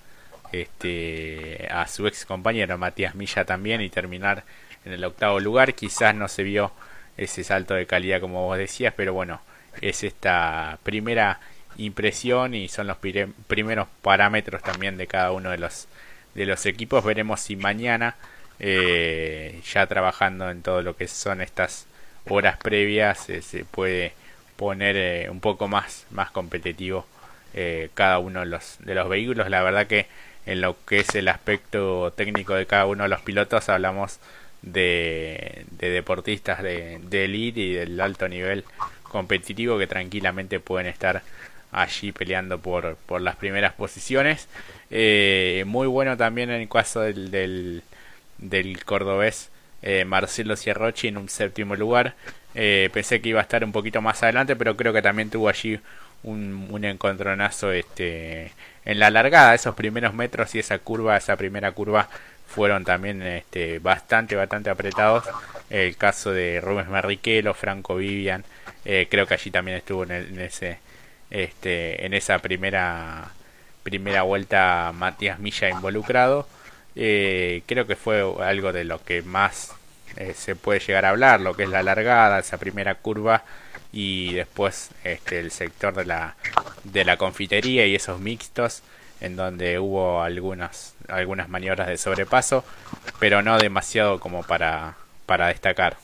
este, 0.51 1.67
a 1.71 1.87
su 1.87 2.07
ex 2.07 2.25
compañero 2.25 2.77
Matías 2.77 3.15
Milla 3.15 3.45
también 3.45 3.81
y 3.81 3.89
terminar 3.89 4.43
en 4.85 4.93
el 4.93 5.03
octavo 5.03 5.39
lugar. 5.39 5.73
Quizás 5.73 6.13
no 6.13 6.27
se 6.27 6.43
vio 6.43 6.71
ese 7.17 7.43
salto 7.43 7.73
de 7.73 7.87
calidad 7.87 8.21
como 8.21 8.45
vos 8.45 8.57
decías, 8.57 8.93
pero 8.95 9.13
bueno, 9.13 9.41
es 9.81 10.03
esta 10.03 10.77
primera 10.83 11.39
impresión 11.77 12.53
y 12.55 12.69
son 12.69 12.87
los 12.87 12.97
primeros 12.97 13.87
parámetros 14.01 14.63
también 14.63 14.97
de 14.97 15.07
cada 15.07 15.31
uno 15.31 15.51
de 15.51 15.57
los 15.57 15.87
de 16.33 16.45
los 16.45 16.65
equipos 16.67 17.03
veremos 17.03 17.39
si 17.41 17.55
mañana 17.55 18.15
eh, 18.59 19.61
ya 19.71 19.85
trabajando 19.85 20.49
en 20.49 20.63
todo 20.63 20.81
lo 20.81 20.95
que 20.95 21.07
son 21.07 21.41
estas 21.41 21.85
horas 22.27 22.57
previas 22.57 23.29
eh, 23.29 23.41
se 23.43 23.65
puede 23.65 24.13
poner 24.55 24.95
eh, 24.97 25.29
un 25.29 25.39
poco 25.39 25.67
más 25.67 26.07
más 26.09 26.31
competitivo 26.31 27.05
cada 27.95 28.19
uno 28.19 28.41
de 28.41 28.45
los 28.45 28.77
de 28.79 28.93
los 28.93 29.09
vehículos 29.09 29.49
la 29.49 29.63
verdad 29.63 29.87
que 29.87 30.05
en 30.45 30.61
lo 30.61 30.75
que 30.85 30.99
es 30.99 31.15
el 31.15 31.27
aspecto 31.27 32.13
técnico 32.15 32.53
de 32.53 32.67
cada 32.67 32.85
uno 32.85 33.03
de 33.03 33.09
los 33.09 33.21
pilotos 33.21 33.67
hablamos 33.69 34.19
de, 34.61 35.65
de 35.71 35.89
deportistas 35.89 36.61
de, 36.61 36.99
de 37.01 37.25
elite 37.25 37.59
y 37.59 37.73
del 37.73 37.99
alto 37.99 38.27
nivel 38.27 38.63
competitivo 39.01 39.79
que 39.79 39.87
tranquilamente 39.87 40.59
pueden 40.59 40.85
estar 40.85 41.23
allí 41.71 42.11
peleando 42.11 42.59
por, 42.59 42.95
por 43.07 43.21
las 43.21 43.35
primeras 43.37 43.73
posiciones. 43.73 44.47
Muy 44.91 45.87
bueno 45.87 46.15
también 46.15 46.51
en 46.51 46.61
el 46.61 46.69
caso 46.69 47.01
del, 47.01 47.81
del 48.37 48.83
cordobés 48.85 49.49
eh, 49.81 50.05
Marcelo 50.05 50.55
Sierrochi 50.55 51.07
en 51.07 51.17
un 51.17 51.29
séptimo 51.29 51.75
lugar. 51.75 52.15
Eh, 52.55 52.89
pensé 52.93 53.21
que 53.21 53.29
iba 53.29 53.39
a 53.39 53.43
estar 53.43 53.63
un 53.63 53.71
poquito 53.71 54.01
más 54.01 54.23
adelante, 54.23 54.55
pero 54.55 54.75
creo 54.75 54.93
que 54.93 55.01
también 55.01 55.29
tuvo 55.29 55.49
allí 55.49 55.79
un, 56.23 56.67
un 56.71 56.85
encontronazo 56.85 57.71
este, 57.71 58.51
en 58.85 58.99
la 58.99 59.09
largada. 59.09 59.55
Esos 59.55 59.75
primeros 59.75 60.13
metros 60.13 60.55
y 60.55 60.59
esa 60.59 60.79
curva, 60.79 61.17
esa 61.17 61.35
primera 61.35 61.71
curva 61.71 62.09
fueron 62.47 62.85
también 62.85 63.21
este, 63.21 63.79
bastante, 63.79 64.35
bastante 64.35 64.69
apretados. 64.69 65.25
El 65.69 65.95
caso 65.97 66.31
de 66.31 66.61
Rubens 66.61 66.89
Marriquelo, 66.89 67.53
Franco 67.53 67.95
Vivian, 67.95 68.43
creo 68.83 69.27
que 69.27 69.33
allí 69.33 69.51
también 69.51 69.77
estuvo 69.77 70.03
en 70.03 70.39
ese 70.39 70.79
este, 71.29 72.05
en 72.05 72.13
esa 72.13 72.39
primera 72.39 73.31
primera 73.83 74.23
vuelta 74.23 74.91
Matías 74.93 75.39
Milla 75.39 75.69
involucrado. 75.69 76.47
Eh, 76.99 77.61
creo 77.67 77.85
que 77.85 77.95
fue 77.95 78.23
algo 78.43 78.73
de 78.73 78.83
lo 78.83 79.03
que 79.03 79.21
más 79.21 79.71
eh, 80.15 80.33
se 80.35 80.55
puede 80.55 80.79
llegar 80.79 81.05
a 81.05 81.09
hablar, 81.09 81.39
lo 81.41 81.53
que 81.53 81.63
es 81.63 81.69
la 81.69 81.83
largada, 81.83 82.39
esa 82.39 82.57
primera 82.57 82.95
curva 82.95 83.43
y 83.93 84.33
después 84.33 84.89
este, 85.03 85.39
el 85.39 85.51
sector 85.51 85.93
de 85.93 86.05
la, 86.05 86.35
de 86.83 87.05
la 87.05 87.17
confitería 87.17 87.85
y 87.85 87.93
esos 87.93 88.19
mixtos 88.19 88.81
en 89.21 89.35
donde 89.35 89.77
hubo 89.77 90.23
algunas, 90.23 90.95
algunas 91.07 91.49
maniobras 91.49 91.87
de 91.87 91.97
sobrepaso, 91.97 92.63
pero 93.19 93.43
no 93.43 93.59
demasiado 93.59 94.19
como 94.19 94.41
para, 94.41 94.95
para 95.27 95.49
destacar. 95.49 95.97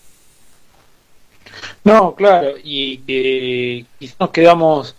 No, 1.84 2.14
claro, 2.14 2.54
y 2.64 3.00
que 3.00 3.86
quizás 3.98 4.20
nos 4.20 4.30
quedamos 4.30 4.96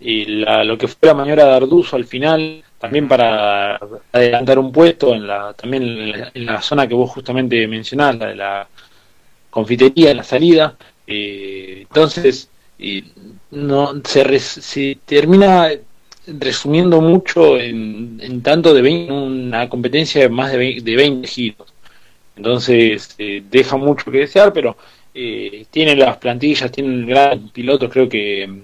y 0.00 0.24
la, 0.24 0.64
lo 0.64 0.78
que 0.78 0.88
fue 0.88 1.08
la 1.08 1.14
maniobra 1.14 1.44
de 1.44 1.54
Arduzo 1.54 1.96
al 1.96 2.06
final, 2.06 2.64
también 2.78 3.08
para 3.08 3.78
adelantar 4.12 4.58
un 4.58 4.72
puesto 4.72 5.14
en 5.14 5.26
la, 5.26 5.54
también 5.54 5.82
en 6.34 6.46
la, 6.46 6.60
zona 6.60 6.86
que 6.86 6.94
vos 6.94 7.10
justamente 7.10 7.66
mencionás, 7.66 8.16
la 8.18 8.26
de 8.26 8.34
la 8.34 8.68
confitería, 9.50 10.10
en 10.10 10.18
la 10.18 10.24
salida. 10.24 10.76
Eh, 11.06 11.86
entonces, 11.88 12.50
no 13.50 13.94
se, 14.04 14.38
se 14.38 14.98
termina 15.04 15.70
resumiendo 16.26 17.00
mucho 17.00 17.58
en, 17.58 18.18
en 18.22 18.42
tanto 18.42 18.74
de 18.74 19.08
una 19.10 19.68
competencia 19.68 20.22
de 20.22 20.28
más 20.28 20.50
de 20.52 20.58
20, 20.58 20.82
de 20.82 20.96
20 20.96 21.28
giros. 21.28 21.74
Entonces, 22.36 23.14
eh, 23.18 23.42
deja 23.48 23.76
mucho 23.76 24.10
que 24.10 24.18
desear, 24.18 24.52
pero 24.52 24.76
eh, 25.14 25.66
tiene 25.70 25.94
las 25.96 26.16
plantillas, 26.16 26.70
tiene 26.72 27.06
gran 27.06 27.48
pilotos, 27.50 27.90
creo 27.92 28.08
que 28.08 28.62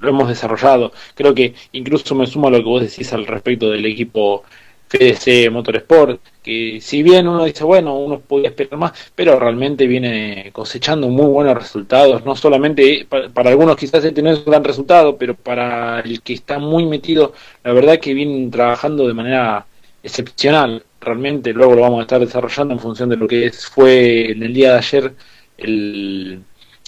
lo 0.00 0.08
hemos 0.08 0.28
desarrollado. 0.28 0.92
Creo 1.14 1.34
que 1.34 1.54
incluso 1.72 2.14
me 2.14 2.26
sumo 2.26 2.48
a 2.48 2.50
lo 2.50 2.58
que 2.58 2.64
vos 2.64 2.82
decís 2.82 3.12
al 3.12 3.26
respecto 3.26 3.70
del 3.70 3.86
equipo 3.86 4.44
FDC 4.92 5.50
Motorsport, 5.50 6.20
que 6.42 6.80
si 6.80 7.02
bien 7.02 7.26
uno 7.26 7.44
dice, 7.44 7.64
bueno, 7.64 7.96
uno 7.96 8.20
podía 8.20 8.48
esperar 8.50 8.78
más, 8.78 8.92
pero 9.14 9.38
realmente 9.38 9.86
viene 9.86 10.50
cosechando 10.52 11.08
muy 11.08 11.26
buenos 11.26 11.54
resultados, 11.54 12.24
no 12.24 12.36
solamente 12.36 13.06
para, 13.08 13.50
algunos 13.50 13.76
quizás 13.76 14.04
este 14.04 14.22
no 14.22 14.30
es 14.30 14.40
un 14.40 14.44
gran 14.46 14.64
resultado, 14.64 15.16
pero 15.16 15.34
para 15.34 16.00
el 16.00 16.20
que 16.22 16.34
está 16.34 16.58
muy 16.58 16.84
metido, 16.86 17.32
la 17.64 17.72
verdad 17.72 17.98
que 17.98 18.14
viene 18.14 18.50
trabajando 18.50 19.08
de 19.08 19.14
manera 19.14 19.66
excepcional, 20.02 20.84
realmente 21.00 21.52
luego 21.52 21.74
lo 21.74 21.82
vamos 21.82 22.00
a 22.00 22.02
estar 22.02 22.20
desarrollando 22.20 22.74
en 22.74 22.80
función 22.80 23.08
de 23.08 23.16
lo 23.16 23.26
que 23.28 23.50
fue 23.52 24.32
en 24.32 24.42
el 24.42 24.52
día 24.52 24.72
de 24.72 24.78
ayer 24.78 25.12
el, 25.58 26.42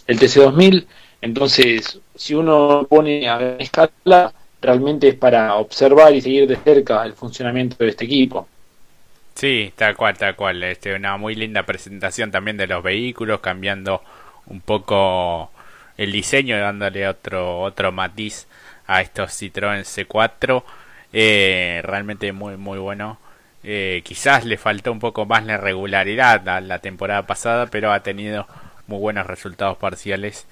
el 0.07 0.19
TC2000, 0.19 0.87
entonces 1.23 2.01
si 2.15 2.35
uno 2.35 2.87
pone 2.89 3.29
a 3.29 3.57
escala, 3.59 4.33
realmente 4.61 5.09
es 5.09 5.15
para 5.15 5.55
observar 5.57 6.15
y 6.15 6.21
seguir 6.21 6.47
de 6.47 6.57
cerca 6.57 7.05
el 7.05 7.13
funcionamiento 7.15 7.77
de 7.79 7.91
este 7.91 8.05
equipo. 8.05 8.49
Sí, 9.35 9.73
tal 9.77 9.97
cual, 9.97 10.17
tal 10.17 10.37
cual. 10.37 10.63
Este, 10.63 10.95
una 10.95 11.17
muy 11.17 11.35
linda 11.35 11.65
presentación 11.65 12.31
también 12.31 12.57
de 12.57 12.67
los 12.67 12.83
vehículos, 12.83 13.41
cambiando 13.41 14.03
un 14.47 14.61
poco 14.61 15.51
el 15.97 16.13
diseño, 16.13 16.59
dándole 16.59 17.07
otro 17.09 17.61
otro 17.61 17.93
matiz 17.93 18.47
a 18.87 19.01
estos 19.03 19.31
Citroën 19.33 19.85
C4. 19.85 20.63
Eh, 21.13 21.81
realmente 21.85 22.33
muy 22.33 22.57
muy 22.57 22.79
bueno. 22.79 23.19
Eh, 23.65 24.03
quizás 24.05 24.45
le 24.45 24.59
faltó 24.59 24.93
un 24.93 25.01
poco 25.01 25.27
más 25.27 25.45
la 25.47 25.57
regularidad 25.57 26.47
a 26.49 26.61
la 26.61 26.81
temporada 26.81 27.27
pasada, 27.27 27.67
pero 27.67 27.93
ha 27.93 28.03
tenido 28.03 28.47
muy 28.87 28.99
buenos 28.99 29.27
resultados 29.27 29.79
parciales 29.79 30.47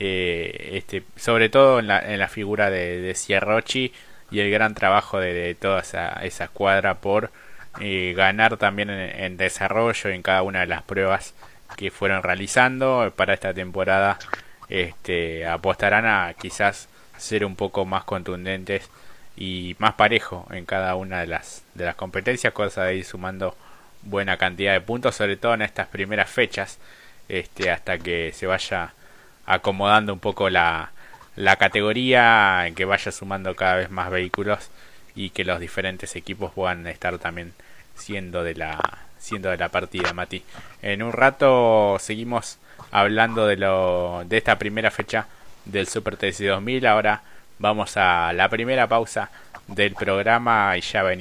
eh, 0.00 0.70
este, 0.74 1.02
sobre 1.16 1.48
todo 1.48 1.80
en 1.80 1.88
la, 1.88 1.98
en 1.98 2.20
la 2.20 2.28
figura 2.28 2.70
de, 2.70 3.00
de 3.00 3.14
Sierrochi 3.16 3.92
y 4.30 4.38
el 4.38 4.48
gran 4.48 4.74
trabajo 4.74 5.18
de, 5.18 5.56
toda 5.56 5.80
esa, 5.80 6.10
esa 6.22 6.44
escuadra 6.44 7.00
por 7.00 7.32
eh, 7.80 8.14
ganar 8.16 8.56
también 8.58 8.90
en, 8.90 9.36
desarrollo 9.36 10.10
en 10.10 10.22
cada 10.22 10.42
una 10.42 10.60
de 10.60 10.66
las 10.66 10.82
pruebas 10.82 11.34
que 11.76 11.90
fueron 11.90 12.22
realizando. 12.22 13.12
Para 13.16 13.34
esta 13.34 13.52
temporada 13.52 14.20
este, 14.68 15.46
apostarán 15.46 16.06
a 16.06 16.32
quizás 16.40 16.88
ser 17.16 17.44
un 17.44 17.56
poco 17.56 17.84
más 17.84 18.04
contundentes 18.04 18.88
y 19.36 19.74
más 19.80 19.94
parejo 19.94 20.46
en 20.52 20.64
cada 20.64 20.94
una 20.94 21.20
de 21.20 21.26
las 21.26 21.64
de 21.74 21.84
las 21.84 21.96
competencias 21.96 22.52
cosa 22.52 22.84
de 22.84 22.96
ir 22.96 23.04
sumando 23.04 23.56
buena 24.02 24.36
cantidad 24.36 24.72
de 24.72 24.80
puntos 24.80 25.16
sobre 25.16 25.36
todo 25.36 25.54
en 25.54 25.62
estas 25.62 25.88
primeras 25.88 26.30
fechas 26.30 26.78
este 27.28 27.70
hasta 27.70 27.98
que 27.98 28.32
se 28.32 28.46
vaya 28.46 28.94
acomodando 29.48 30.12
un 30.12 30.20
poco 30.20 30.50
la, 30.50 30.92
la 31.34 31.56
categoría, 31.56 32.66
en 32.66 32.74
que 32.74 32.84
vaya 32.84 33.10
sumando 33.10 33.56
cada 33.56 33.76
vez 33.76 33.90
más 33.90 34.10
vehículos 34.10 34.70
y 35.14 35.30
que 35.30 35.44
los 35.44 35.58
diferentes 35.58 36.14
equipos 36.16 36.52
puedan 36.52 36.86
estar 36.86 37.18
también 37.18 37.54
siendo 37.94 38.44
de 38.44 38.54
la 38.54 38.78
siendo 39.18 39.50
de 39.50 39.56
la 39.56 39.70
partida, 39.70 40.12
Mati. 40.12 40.44
En 40.82 41.02
un 41.02 41.12
rato 41.12 41.96
seguimos 41.98 42.58
hablando 42.92 43.46
de, 43.46 43.56
lo, 43.56 44.22
de 44.26 44.36
esta 44.36 44.58
primera 44.58 44.90
fecha 44.90 45.26
del 45.64 45.88
Super 45.88 46.16
TC 46.16 46.44
2000. 46.46 46.86
Ahora 46.86 47.22
vamos 47.58 47.96
a 47.96 48.32
la 48.32 48.48
primera 48.48 48.86
pausa 48.86 49.30
del 49.66 49.94
programa 49.94 50.76
y 50.76 50.82
ya 50.82 51.02
venimos. 51.02 51.16